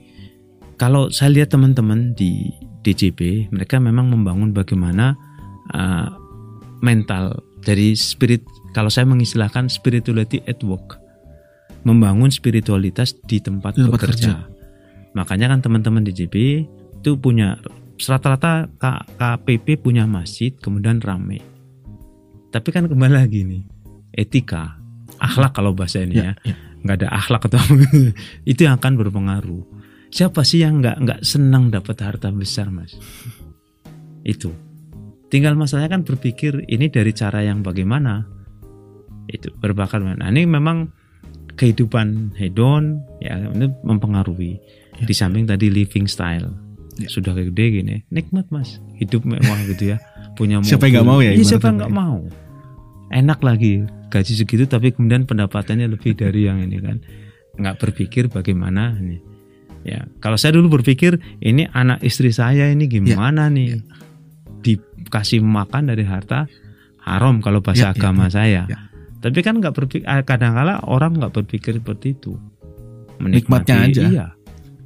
kalau 0.78 1.10
saya 1.10 1.32
lihat 1.34 1.56
teman-teman 1.56 2.14
di 2.14 2.52
DJP, 2.84 3.50
mereka 3.56 3.80
memang 3.80 4.12
membangun 4.12 4.52
bagaimana 4.52 5.16
uh, 5.72 6.12
mental 6.84 7.40
dari 7.64 7.96
spirit 7.96 8.44
kalau 8.76 8.92
saya 8.92 9.08
mengistilahkan 9.08 9.72
spirituality 9.72 10.44
at 10.44 10.60
work. 10.68 11.00
Membangun 11.88 12.32
spiritualitas 12.32 13.16
di 13.28 13.40
tempat, 13.40 13.76
tempat 13.76 13.92
bekerja. 13.92 14.12
kerja. 14.12 14.34
Makanya 15.16 15.52
kan 15.56 15.60
teman-teman 15.64 16.04
DJP 16.04 16.36
itu 17.00 17.12
punya 17.20 17.60
rata-rata 18.00 18.68
KPP 19.20 19.80
punya 19.80 20.04
masjid 20.08 20.52
kemudian 20.60 21.00
rame. 21.00 21.53
Tapi 22.54 22.70
kan 22.70 22.86
kembali 22.86 23.18
lagi 23.18 23.42
nih, 23.42 23.66
etika, 24.14 24.78
akhlak 25.18 25.58
kalau 25.58 25.74
bahasa 25.74 26.06
ini 26.06 26.22
ya, 26.22 26.38
Ya, 26.46 26.54
ya. 26.54 26.56
nggak 26.86 26.96
ada 27.02 27.10
akhlak 27.10 27.50
atau 27.50 27.58
itu 28.52 28.62
yang 28.62 28.78
akan 28.78 28.94
berpengaruh. 29.02 29.66
Siapa 30.14 30.46
sih 30.46 30.62
yang 30.62 30.78
nggak 30.86 31.02
nggak 31.02 31.20
senang 31.26 31.74
dapat 31.74 31.98
harta 32.06 32.30
besar, 32.30 32.70
mas? 32.70 32.94
Itu. 34.22 34.54
Tinggal 35.34 35.58
masalahnya 35.58 35.98
kan 35.98 36.06
berpikir 36.06 36.62
ini 36.70 36.94
dari 36.94 37.10
cara 37.18 37.42
yang 37.42 37.66
bagaimana. 37.66 38.22
Itu 39.26 39.50
berbakar. 39.58 40.06
Nah 40.06 40.30
ini 40.30 40.46
memang 40.46 40.94
kehidupan 41.58 42.38
hedon 42.38 43.02
ya 43.18 43.42
itu 43.50 43.74
mempengaruhi. 43.82 44.62
Ya. 45.02 45.10
Di 45.10 45.16
samping 45.18 45.50
tadi 45.50 45.74
living 45.74 46.06
style. 46.06 46.54
Ya. 47.02 47.10
Sudah 47.10 47.34
gede 47.34 47.82
gini, 47.82 48.06
nikmat 48.14 48.54
Mas. 48.54 48.78
Hidup 49.02 49.26
mewah 49.26 49.58
gitu 49.66 49.98
ya. 49.98 50.00
Punya 50.34 50.62
Siapa 50.66 50.90
yang 50.90 51.02
nggak 51.02 51.08
mau 51.08 51.20
ya, 51.22 51.32
Iya, 51.34 51.46
siapa 51.46 51.70
yang 51.70 51.78
nggak 51.84 51.94
mau? 51.94 52.18
Enak 53.14 53.40
lagi 53.46 53.86
gaji 54.10 54.34
segitu 54.34 54.66
tapi 54.66 54.94
kemudian 54.94 55.26
pendapatannya 55.26 55.86
lebih 55.90 56.18
dari 56.18 56.50
yang 56.50 56.62
ini 56.62 56.78
kan. 56.82 56.98
Nggak 57.58 57.76
berpikir 57.82 58.30
bagaimana 58.34 58.98
ini. 58.98 59.22
Ya, 59.84 60.08
kalau 60.24 60.40
saya 60.40 60.56
dulu 60.58 60.80
berpikir 60.80 61.20
ini 61.44 61.68
anak 61.70 62.00
istri 62.02 62.32
saya 62.32 62.72
ini 62.72 62.88
gimana 62.88 63.52
nih? 63.52 63.84
Dikasih 64.64 65.44
makan 65.44 65.92
dari 65.92 66.08
harta 66.08 66.48
haram 67.04 67.44
kalau 67.44 67.60
bahasa 67.60 67.92
Ya, 67.92 67.92
ya, 67.92 67.96
agama 68.00 68.26
ya, 68.26 68.32
saya. 68.32 68.62
ya. 68.70 68.80
Tapi 69.20 69.40
kan 69.44 69.60
nggak 69.60 69.76
berpikir 69.76 70.08
kadang-kala 70.24 70.84
orang 70.88 71.20
nggak 71.20 71.36
berpikir 71.36 71.78
seperti 71.80 72.16
itu. 72.16 72.40
Nikmatnya 73.20 73.76
aja. 73.88 74.04
Iya. 74.08 74.28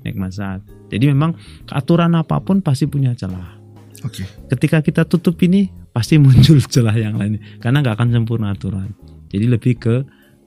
Nikmat 0.06 0.32
saat. 0.34 0.62
Jadi 0.88 1.10
memang 1.10 1.36
aturan 1.70 2.16
apa 2.16 2.40
pun 2.42 2.62
pasti 2.62 2.88
punya 2.88 3.14
celah. 3.14 3.57
Oke. 4.06 4.28
Ketika 4.50 4.82
kita 4.84 5.02
tutup 5.08 5.40
ini 5.42 5.72
pasti 5.90 6.20
muncul 6.24 6.62
celah 6.62 6.94
yang 6.94 7.18
lain 7.18 7.42
karena 7.58 7.82
nggak 7.82 7.96
akan 7.98 8.10
sempurna 8.14 8.54
aturan. 8.54 8.94
Jadi 9.28 9.46
lebih 9.50 9.74
ke 9.78 9.96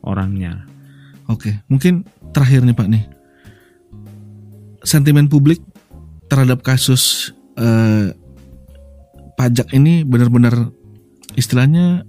orangnya. 0.07 0.65
Oke, 1.29 1.63
mungkin 1.71 2.03
terakhir 2.35 2.65
nih 2.65 2.75
Pak 2.75 2.89
nih. 2.91 3.05
Sentimen 4.81 5.29
publik 5.29 5.61
terhadap 6.27 6.65
kasus 6.65 7.35
eh, 7.61 8.15
pajak 9.37 9.71
ini 9.77 10.03
benar-benar 10.07 10.73
istilahnya 11.37 12.09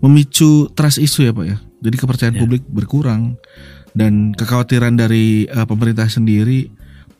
memicu 0.00 0.72
trust 0.72 0.98
issue 0.98 1.28
ya 1.28 1.32
Pak 1.36 1.46
ya. 1.46 1.56
Jadi 1.84 1.96
kepercayaan 2.00 2.36
Ya. 2.36 2.42
publik 2.42 2.64
berkurang 2.64 3.36
dan 3.92 4.32
kekhawatiran 4.32 4.96
dari 4.96 5.44
eh, 5.44 5.66
pemerintah 5.68 6.08
sendiri 6.08 6.72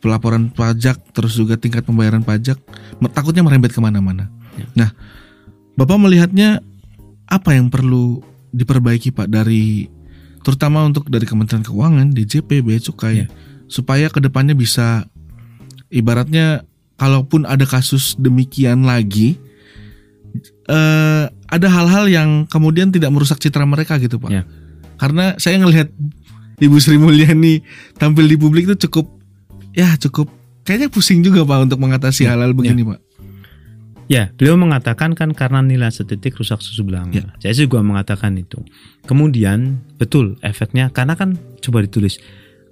pelaporan 0.05 0.53
pajak 0.53 1.01
terus 1.17 1.33
juga 1.33 1.57
tingkat 1.57 1.81
pembayaran 1.81 2.21
pajak 2.21 2.61
takutnya 3.09 3.41
merembet 3.41 3.73
ke 3.73 3.81
mana-mana. 3.81 4.29
Ya. 4.53 4.69
Nah, 4.77 4.89
Bapak 5.73 5.97
melihatnya 5.97 6.61
apa 7.25 7.57
yang 7.57 7.73
perlu 7.73 8.21
diperbaiki 8.53 9.11
Pak 9.11 9.27
dari 9.27 9.89
terutama 10.45 10.85
untuk 10.85 11.09
dari 11.09 11.25
Kementerian 11.25 11.65
Keuangan, 11.65 12.13
DJP, 12.13 12.61
Bea 12.61 12.77
Cukai 12.77 13.25
Ya. 13.25 13.27
supaya 13.65 14.07
ke 14.13 14.21
depannya 14.21 14.53
bisa 14.53 15.09
ibaratnya 15.89 16.61
kalaupun 17.01 17.49
ada 17.49 17.65
kasus 17.65 18.13
demikian 18.15 18.85
lagi 18.85 19.41
eh 20.69 21.25
ada 21.31 21.67
hal-hal 21.67 22.05
yang 22.07 22.29
kemudian 22.45 22.93
tidak 22.93 23.09
merusak 23.09 23.41
citra 23.41 23.65
mereka 23.65 23.97
gitu 23.97 24.21
Pak. 24.21 24.29
Ya. 24.29 24.45
Karena 25.01 25.33
saya 25.41 25.59
ngelihat 25.59 25.89
Ibu 26.61 26.77
Sri 26.79 26.95
Mulyani 26.95 27.59
tampil 27.99 28.31
di 28.31 28.37
publik 28.39 28.69
itu 28.69 28.87
cukup 28.87 29.14
ya 29.75 29.93
cukup 29.99 30.31
kayaknya 30.65 30.89
pusing 30.89 31.21
juga 31.21 31.45
Pak 31.45 31.69
untuk 31.69 31.79
mengatasi 31.83 32.25
Ya, 32.25 32.33
hal-hal 32.33 32.55
begini 32.55 32.81
Pak. 32.87 32.99
Ya, 34.05 34.29
beliau 34.37 34.53
mengatakan 34.53 35.17
kan 35.17 35.33
karena 35.33 35.65
nilai 35.65 35.89
setitik 35.89 36.37
rusak 36.37 36.61
susu 36.61 36.85
belanga. 36.85 37.25
Ya. 37.25 37.25
Saya 37.41 37.65
juga 37.65 37.81
mengatakan 37.81 38.37
itu. 38.37 38.61
Kemudian 39.09 39.81
betul 39.97 40.37
efeknya 40.45 40.93
karena 40.93 41.17
kan 41.17 41.33
coba 41.57 41.81
ditulis 41.81 42.21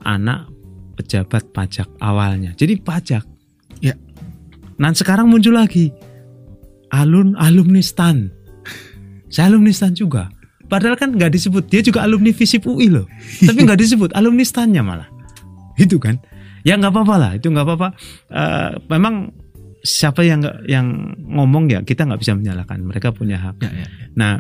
anak 0.06 0.46
pejabat 0.94 1.50
pajak 1.50 1.90
awalnya. 1.98 2.54
Jadi 2.54 2.78
pajak. 2.78 3.26
Ya. 3.82 3.98
Nah 4.78 4.94
sekarang 4.94 5.26
muncul 5.26 5.58
lagi 5.58 5.90
alun 6.94 7.34
alumni 7.42 7.82
stan. 7.82 8.30
Saya 9.34 9.50
alumni 9.50 9.74
stan 9.74 9.98
juga. 9.98 10.30
Padahal 10.70 10.98
kan 10.98 11.18
nggak 11.18 11.34
disebut 11.34 11.66
dia 11.66 11.82
juga 11.82 12.06
alumni 12.06 12.30
Visip 12.30 12.70
UI 12.70 12.94
loh. 12.94 13.10
Tapi 13.42 13.58
nggak 13.66 13.82
disebut 13.82 14.10
alumni 14.14 14.46
stannya 14.46 14.86
malah. 14.86 15.10
Itu 15.82 15.98
kan. 15.98 16.22
Ya 16.64 16.80
nggak 16.80 16.96
apa-apa 16.96 17.16
lah. 17.20 17.32
Itu 17.36 17.52
nggak 17.52 17.66
apa-apa. 17.68 17.90
Eh, 18.32 18.70
memang 18.88 19.32
siapa 19.84 20.24
yang 20.24 20.40
yang 20.64 20.88
ngomong 21.20 21.68
ya 21.68 21.84
kita 21.84 22.08
nggak 22.08 22.20
bisa 22.20 22.34
menyalahkan. 22.34 22.80
Mereka 22.80 23.12
punya 23.12 23.36
hak. 23.38 23.60
Ya, 23.60 23.70
ya, 23.70 23.84
ya. 23.84 23.88
Nah, 24.16 24.34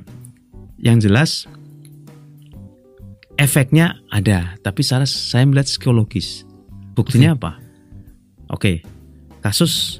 yang 0.79 1.03
jelas 1.03 1.45
efeknya 3.35 3.99
ada, 4.07 4.55
tapi 4.61 4.81
saya 4.81 5.03
saya 5.03 5.43
melihat 5.43 5.67
psikologis. 5.67 6.47
Buktinya 6.93 7.33
apa? 7.33 7.57
Oke, 8.53 8.85
kasus 9.41 9.99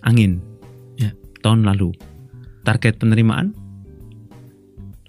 angin 0.00 0.40
Ya. 0.96 1.12
tahun 1.44 1.68
lalu, 1.68 1.92
target 2.64 2.96
penerimaan 2.96 3.52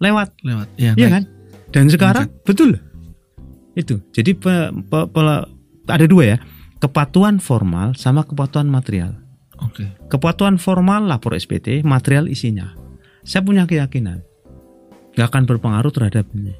lewat, 0.03 0.35
Lewat. 0.43 0.67
Ya, 0.75 0.91
baik. 0.93 1.09
kan? 1.09 1.23
Dan 1.71 1.87
sekarang 1.87 2.27
betul 2.43 2.75
itu. 3.73 3.95
Jadi 4.11 4.35
pe- 4.35 4.73
pe- 4.91 5.07
pe- 5.07 5.47
ada 5.91 6.05
dua 6.07 6.23
ya, 6.23 6.37
kepatuhan 6.79 7.43
formal 7.43 7.93
sama 7.99 8.23
kepatuhan 8.23 8.67
material. 8.67 9.19
Oke. 9.61 9.85
Kepatuhan 10.09 10.57
formal 10.57 11.05
lapor 11.05 11.37
SPT, 11.37 11.85
material 11.85 12.25
isinya. 12.31 12.73
Saya 13.21 13.45
punya 13.45 13.69
keyakinan 13.69 14.25
nggak 15.15 15.27
akan 15.27 15.43
berpengaruh 15.47 15.91
terhadap 15.91 16.25
ini. 16.35 16.55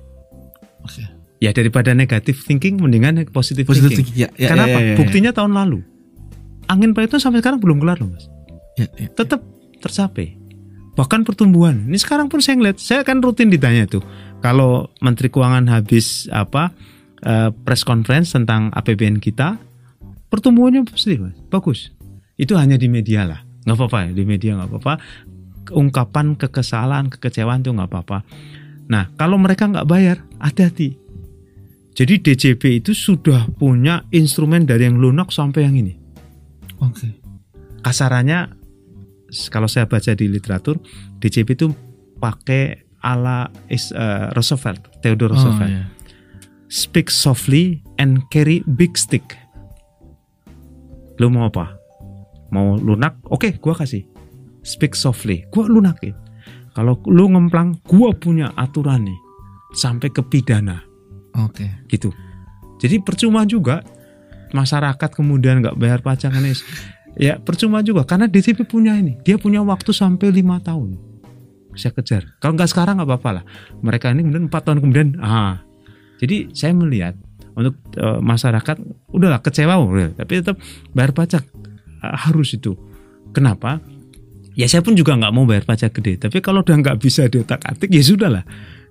Oke. 0.83 1.03
Ya 1.41 1.49
daripada 1.55 1.95
negatif 1.97 2.45
thinking 2.45 2.77
mendingan 2.77 3.25
positif 3.33 3.65
thinking. 3.65 4.05
thinking. 4.05 4.17
Ya, 4.17 4.29
ya, 4.37 4.53
Kenapa? 4.53 4.77
ya, 4.77 4.79
ya, 4.79 4.89
ya. 4.93 4.97
Buktinya 4.99 5.31
tahun 5.33 5.57
lalu. 5.57 5.79
Angin 6.69 6.93
Pak 6.93 7.09
itu 7.09 7.15
sampai 7.17 7.41
sekarang 7.41 7.57
belum 7.57 7.81
kelar 7.81 7.97
loh 7.99 8.13
mas. 8.13 8.29
Ya, 8.77 8.87
ya. 8.95 9.09
Tetap 9.09 9.41
tercapai. 9.81 10.37
Bahkan 10.93 11.25
pertumbuhan. 11.25 11.89
Ini 11.89 11.97
sekarang 11.97 12.29
pun 12.29 12.43
saya 12.43 12.59
ngeliat, 12.59 12.77
saya 12.77 13.01
kan 13.01 13.23
rutin 13.23 13.49
ditanya 13.49 13.87
tuh. 13.89 14.03
Kalau 14.43 14.91
Menteri 15.01 15.31
Keuangan 15.33 15.65
habis 15.71 16.29
apa 16.29 16.75
eh, 17.25 17.49
press 17.53 17.85
conference 17.85 18.33
tentang 18.33 18.69
APBN 18.73 19.21
kita, 19.21 19.57
pertumbuhannya 20.29 20.85
positif 20.85 21.21
mas. 21.21 21.35
Bagus. 21.49 21.93
Itu 22.37 22.57
hanya 22.57 22.79
di 22.79 22.89
media 22.89 23.27
lah. 23.27 23.41
Nggak 23.65 23.77
apa-apa 23.77 23.99
ya, 24.09 24.11
di 24.17 24.23
media 24.25 24.51
nggak 24.57 24.69
apa-apa. 24.69 24.93
Ungkapan 25.71 26.33
kekesalan, 26.35 27.13
kekecewaan 27.13 27.61
itu 27.61 27.71
nggak 27.71 27.89
apa-apa. 27.89 28.25
Nah, 28.89 29.13
kalau 29.15 29.37
mereka 29.37 29.69
nggak 29.69 29.87
bayar, 29.87 30.25
hati-hati. 30.41 30.97
Jadi 31.91 32.23
DJP 32.23 32.81
itu 32.81 32.91
sudah 32.95 33.51
punya 33.59 34.07
instrumen 34.15 34.63
dari 34.63 34.87
yang 34.87 34.97
lunak 34.97 35.29
sampai 35.29 35.67
yang 35.67 35.75
ini. 35.75 35.93
Oke. 36.81 37.19
Kasarannya, 37.83 38.57
kalau 39.51 39.67
saya 39.67 39.85
baca 39.85 40.11
di 40.15 40.25
literatur, 40.31 40.79
DJP 41.19 41.49
itu 41.53 41.67
pakai 42.17 42.87
ala 43.03 43.49
is, 43.67 43.91
eh, 43.91 44.29
Roosevelt, 44.33 45.01
Theodore 45.03 45.33
Oh, 45.33 45.35
Roosevelt. 45.37 46.00
Speak 46.71 47.11
softly 47.11 47.83
and 47.99 48.23
carry 48.31 48.63
big 48.63 48.95
stick. 48.95 49.35
Lu 51.19 51.27
mau 51.27 51.51
apa? 51.51 51.75
Mau 52.55 52.79
lunak? 52.79 53.19
Oke, 53.27 53.59
gua 53.59 53.75
kasih. 53.75 54.07
Speak 54.63 54.95
softly. 54.95 55.43
Gua 55.51 55.67
lunakin. 55.67 56.15
Kalau 56.71 56.95
lu 57.11 57.27
ngemplang, 57.27 57.83
gua 57.83 58.15
punya 58.15 58.55
aturan 58.55 59.03
nih. 59.03 59.19
Sampai 59.75 60.15
ke 60.15 60.23
pidana 60.23 60.79
Oke. 61.43 61.67
gitu. 61.91 62.15
Jadi 62.79 63.03
percuma 63.03 63.43
juga 63.43 63.83
masyarakat 64.55 65.09
kemudian 65.11 65.59
nggak 65.59 65.75
bayar 65.75 65.99
pajak 65.99 66.31
Is. 66.47 66.63
ya 67.15 67.39
percuma 67.39 67.79
juga 67.83 68.03
karena 68.03 68.27
DJP 68.27 68.67
punya 68.67 68.95
ini 68.99 69.15
dia 69.23 69.39
punya 69.39 69.63
waktu 69.63 69.95
sampai 69.95 70.27
lima 70.31 70.59
tahun 70.59 70.99
saya 71.71 71.95
kejar 71.95 72.35
kalau 72.43 72.59
nggak 72.59 72.67
sekarang 72.67 72.99
nggak 72.99 73.07
apa-apa 73.07 73.31
lah 73.39 73.43
mereka 73.79 74.11
ini 74.11 74.27
kemudian 74.27 74.51
empat 74.51 74.61
tahun 74.67 74.83
kemudian 74.83 75.09
ah 75.23 75.63
jadi 76.21 76.53
saya 76.53 76.77
melihat 76.77 77.17
untuk 77.57 77.75
eh, 77.97 78.19
masyarakat 78.21 78.77
udahlah 79.11 79.41
kecewa 79.41 79.75
udah, 79.81 80.15
tapi 80.15 80.39
tetap 80.39 80.61
bayar 80.93 81.11
pajak 81.11 81.43
Ah, 82.01 82.17
harus 82.17 82.57
itu 82.57 82.73
kenapa 83.29 83.77
ya 84.57 84.65
saya 84.65 84.81
pun 84.81 84.97
juga 84.97 85.13
nggak 85.13 85.33
mau 85.37 85.45
bayar 85.45 85.69
pajak 85.69 85.93
gede 86.01 86.17
tapi 86.17 86.41
kalau 86.41 86.65
udah 86.65 86.73
nggak 86.81 86.97
bisa 86.97 87.29
diotak 87.29 87.61
atik 87.61 87.93
ya 87.93 88.01
sudahlah 88.01 88.41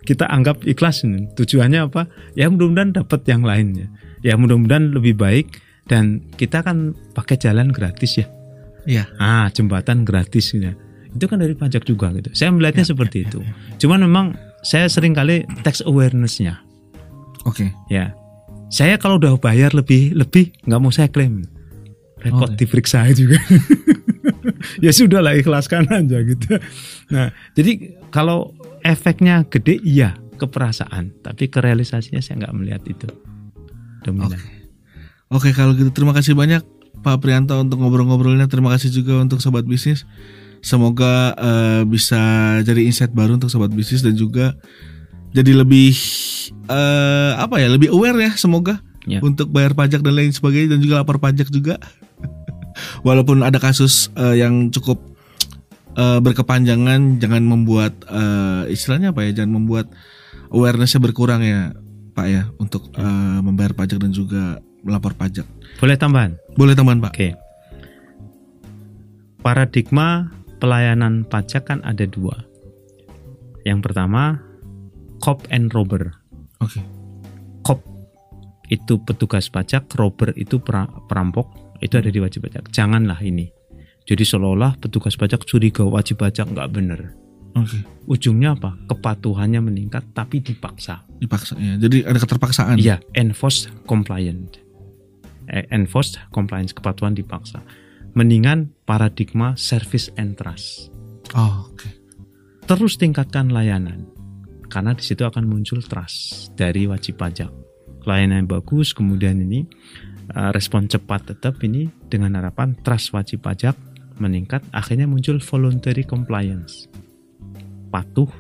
kita 0.05 0.25
anggap 0.29 0.65
ikhlas 0.65 1.05
ini. 1.05 1.29
Tujuannya 1.37 1.93
apa? 1.93 2.09
Ya 2.33 2.49
mudah-mudahan 2.49 2.97
dapat 2.97 3.21
yang 3.29 3.45
lainnya. 3.45 3.93
Ya 4.25 4.37
mudah-mudahan 4.37 4.97
lebih 4.97 5.17
baik 5.17 5.61
dan 5.89 6.25
kita 6.41 6.65
kan 6.65 6.97
pakai 7.13 7.37
jalan 7.37 7.69
gratis 7.69 8.21
ya. 8.21 8.27
Iya. 8.89 9.05
Ah, 9.21 9.53
jembatan 9.53 10.09
gratis 10.09 10.57
ya. 10.57 10.73
Itu 11.11 11.27
kan 11.29 11.43
dari 11.43 11.53
pajak 11.53 11.85
juga 11.85 12.15
gitu. 12.17 12.33
Saya 12.33 12.55
melihatnya 12.55 12.87
Ya, 12.87 12.91
seperti 12.97 13.17
ya, 13.21 13.25
itu. 13.29 13.39
ya, 13.45 13.53
Cuman 13.77 14.01
memang 14.07 14.27
saya 14.65 14.89
sering 14.89 15.13
kali 15.13 15.45
tax 15.67 15.85
awareness-nya 15.85 16.63
Oke. 17.49 17.73
ya. 17.89 18.13
Saya 18.71 18.95
kalau 19.03 19.19
udah 19.19 19.35
bayar 19.41 19.75
lebih 19.75 20.15
lebih 20.15 20.55
nggak 20.63 20.81
mau 20.81 20.95
saya 20.95 21.11
klaim. 21.11 21.43
Repot 22.21 22.53
Oke. 22.53 22.59
diperiksa 22.61 23.09
juga. 23.19 23.41
ya 24.85 24.93
sudah 24.93 25.25
lah 25.25 25.35
ikhlaskan 25.35 25.89
aja 25.89 26.21
gitu. 26.23 26.61
Nah, 27.11 27.33
jadi 27.57 27.97
kalau 28.13 28.53
efeknya 28.85 29.43
gede 29.49 29.81
iya 29.81 30.15
ke 30.37 30.47
perasaan, 30.47 31.13
tapi 31.25 31.49
ke 31.49 31.59
realisasinya 31.61 32.21
saya 32.21 32.45
nggak 32.47 32.55
melihat 32.57 32.83
itu. 32.87 33.09
Dominan. 34.05 34.39
Oke 35.31 35.53
kalau 35.53 35.77
gitu 35.77 35.93
terima 35.93 36.11
kasih 36.11 36.35
banyak 36.35 36.65
Pak 37.01 37.23
Prianto 37.25 37.57
untuk 37.57 37.81
ngobrol-ngobrolnya. 37.81 38.47
Terima 38.47 38.71
kasih 38.77 38.93
juga 38.93 39.17
untuk 39.21 39.41
sobat 39.41 39.65
bisnis. 39.65 40.05
Semoga 40.61 41.33
eh, 41.41 41.83
bisa 41.89 42.21
jadi 42.61 42.85
insight 42.85 43.17
baru 43.17 43.41
untuk 43.41 43.49
sobat 43.49 43.73
bisnis 43.73 44.05
dan 44.05 44.13
juga 44.13 44.53
jadi 45.31 45.53
lebih 45.57 45.95
eh 46.67 47.33
apa 47.35 47.57
ya 47.57 47.69
lebih 47.69 47.91
aware 47.91 48.19
ya 48.19 48.33
semoga 48.35 48.81
Ya. 49.09 49.17
untuk 49.25 49.49
bayar 49.49 49.73
pajak 49.73 50.05
dan 50.05 50.13
lain 50.13 50.29
sebagainya 50.29 50.77
dan 50.77 50.85
juga 50.85 51.01
lapor 51.01 51.17
pajak 51.17 51.49
juga 51.49 51.81
walaupun 53.07 53.41
ada 53.41 53.57
kasus 53.57 54.13
eh, 54.13 54.39
yang 54.39 54.69
cukup 54.69 55.01
eh, 55.97 56.21
berkepanjangan 56.21 57.17
jangan 57.17 57.43
membuat 57.43 57.97
eh, 58.07 58.69
istilahnya 58.69 59.11
apa 59.11 59.25
ya 59.25 59.41
jangan 59.41 59.57
membuat 59.57 59.89
awarenessnya 60.53 61.01
berkurang 61.01 61.41
ya 61.41 61.73
pak 62.13 62.27
ya 62.29 62.43
untuk 62.61 62.93
eh, 62.93 63.39
membayar 63.41 63.73
pajak 63.73 63.99
dan 63.99 64.13
juga 64.13 64.61
melapor 64.85 65.17
pajak 65.17 65.49
Boleh 65.81 65.97
tambahan? 65.97 66.37
boleh 66.55 66.77
tambahan 66.77 67.01
pak 67.01 67.13
Oke. 67.17 67.29
Paradigma 69.41 70.29
pelayanan 70.61 71.25
pajak 71.25 71.65
kan 71.65 71.81
ada 71.81 72.05
dua. 72.05 72.45
Yang 73.65 73.81
pertama, 73.89 74.45
cop 75.21 75.45
and 75.49 75.69
robber. 75.71 76.11
oke 76.59 76.81
Cop 77.61 77.81
itu 78.67 78.97
petugas 79.03 79.47
pajak, 79.47 79.91
robber 79.95 80.31
itu 80.35 80.59
pera- 80.59 80.89
perampok, 81.05 81.51
itu 81.79 81.95
ada 81.95 82.07
di 82.07 82.19
wajib 82.19 82.47
pajak. 82.47 82.71
Janganlah 82.71 83.19
ini. 83.21 83.51
Jadi 84.01 84.23
seolah-olah 84.23 84.79
petugas 84.79 85.15
pajak 85.15 85.43
curiga 85.45 85.83
wajib 85.85 86.19
pajak 86.19 86.49
nggak 86.49 86.71
bener. 86.71 87.15
oke 87.53 87.79
Ujungnya 88.07 88.55
apa? 88.55 88.75
Kepatuhannya 88.87 89.61
meningkat 89.61 90.03
tapi 90.11 90.41
dipaksa. 90.41 91.03
dipaksa 91.19 91.53
ya 91.59 91.77
jadi 91.77 92.09
ada 92.09 92.17
keterpaksaan 92.17 92.79
Iya, 92.79 92.97
enforced 93.13 93.69
compliant. 93.85 94.57
Eh, 95.47 95.67
enforced 95.69 96.17
compliance 96.31 96.71
kepatuhan 96.71 97.13
dipaksa. 97.13 97.61
Mendingan 98.11 98.75
paradigma 98.83 99.55
service 99.55 100.11
and 100.15 100.35
trust. 100.35 100.91
oh, 101.33 101.67
oke 101.69 101.87
Terus 102.67 102.95
tingkatkan 102.97 103.51
layanan. 103.51 104.10
Karena 104.71 104.95
di 104.95 105.03
situ 105.03 105.27
akan 105.27 105.45
muncul 105.51 105.83
trust 105.83 106.51
dari 106.55 106.87
wajib 106.87 107.19
pajak. 107.19 107.51
Layanan 108.07 108.47
yang 108.47 108.49
bagus, 108.49 108.95
kemudian 108.95 109.43
ini 109.43 109.67
eh, 110.31 110.51
respon 110.55 110.87
cepat 110.87 111.35
tetap 111.35 111.59
ini 111.61 111.91
dengan 112.07 112.39
harapan 112.39 112.73
trust 112.81 113.11
wajib 113.13 113.43
pajak 113.43 113.75
meningkat, 114.17 114.63
akhirnya 114.71 115.11
muncul 115.11 115.37
voluntary 115.43 116.07
compliance. 116.07 116.87
Patuh, 117.91 118.31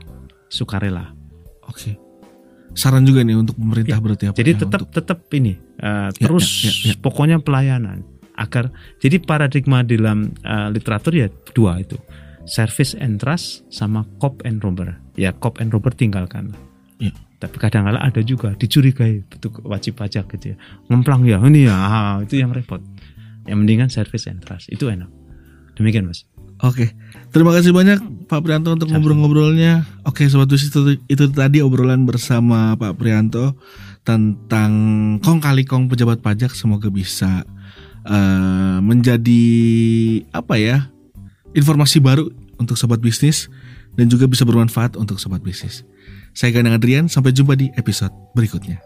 sukarela. 0.46 1.14
oke 1.66 2.10
saran 2.70 3.02
juga 3.02 3.26
nih 3.26 3.34
untuk 3.34 3.58
pemerintah 3.58 3.98
berarti 3.98 4.24
apa 4.30 4.36
Jadi 4.38 4.52
ya, 4.54 4.58
tetap 4.62 4.80
untuk- 4.86 4.94
tetap 4.94 5.18
ini 5.34 5.58
uh, 5.82 6.10
Ya, 6.14 6.26
terus 6.26 6.46
ya, 6.62 6.70
ya, 6.70 6.74
ya. 6.90 6.94
pokoknya 7.02 7.36
pelayanan 7.42 8.06
agar 8.38 8.70
jadi 9.02 9.18
paradigma 9.20 9.82
dalam 9.82 10.30
uh, 10.46 10.70
literatur 10.70 11.12
ya 11.14 11.26
dua 11.50 11.82
itu 11.82 11.98
service 12.50 12.98
and 12.98 13.22
trust 13.22 13.62
sama 13.70 14.02
cop 14.18 14.42
and 14.42 14.58
robber 14.66 14.98
ya 15.14 15.30
cop 15.38 15.62
and 15.62 15.70
robber 15.70 15.94
tinggalkan 15.94 16.50
Ya. 17.00 17.16
tapi 17.40 17.56
kadang 17.56 17.88
kala 17.88 17.96
ada 17.96 18.20
juga 18.20 18.52
dicurigai 18.60 19.24
betul 19.24 19.56
wajib 19.64 19.96
pajak 19.96 20.28
gitu 20.36 20.52
ya 20.52 20.56
ngemplang 20.92 21.24
ya 21.24 21.40
ini 21.40 21.64
ya 21.64 21.72
ah, 21.72 22.20
itu 22.20 22.36
yang 22.36 22.52
repot 22.52 22.84
yang 23.48 23.64
mendingan 23.64 23.88
service 23.88 24.28
and 24.28 24.44
trust 24.44 24.68
itu 24.68 24.84
enak 24.92 25.08
demikian 25.80 26.04
mas 26.04 26.28
Oke, 26.60 26.92
terima 27.32 27.56
kasih 27.56 27.72
banyak 27.72 28.28
Pak 28.28 28.44
Prianto 28.44 28.76
untuk 28.76 28.92
ngobrol-ngobrolnya. 28.92 29.80
Oke, 30.04 30.28
sobat 30.28 30.52
itu, 30.52 31.00
itu 31.08 31.24
tadi 31.32 31.64
obrolan 31.64 32.04
bersama 32.04 32.76
Pak 32.76 33.00
Prianto 33.00 33.56
tentang 34.04 34.72
kong 35.24 35.40
kali 35.40 35.64
kong 35.64 35.88
pejabat 35.88 36.20
pajak. 36.20 36.52
Semoga 36.52 36.92
bisa 36.92 37.48
eh, 38.04 38.78
menjadi 38.84 39.44
apa 40.36 40.60
ya 40.60 40.92
informasi 41.56 41.98
baru 41.98 42.30
untuk 42.60 42.76
sobat 42.76 43.02
bisnis 43.02 43.50
dan 43.98 44.06
juga 44.06 44.30
bisa 44.30 44.46
bermanfaat 44.46 44.94
untuk 44.94 45.18
sobat 45.18 45.42
bisnis. 45.42 45.82
Saya 46.30 46.54
Gandang 46.54 46.78
Adrian, 46.78 47.10
sampai 47.10 47.34
jumpa 47.34 47.58
di 47.58 47.74
episode 47.74 48.14
berikutnya. 48.38 48.78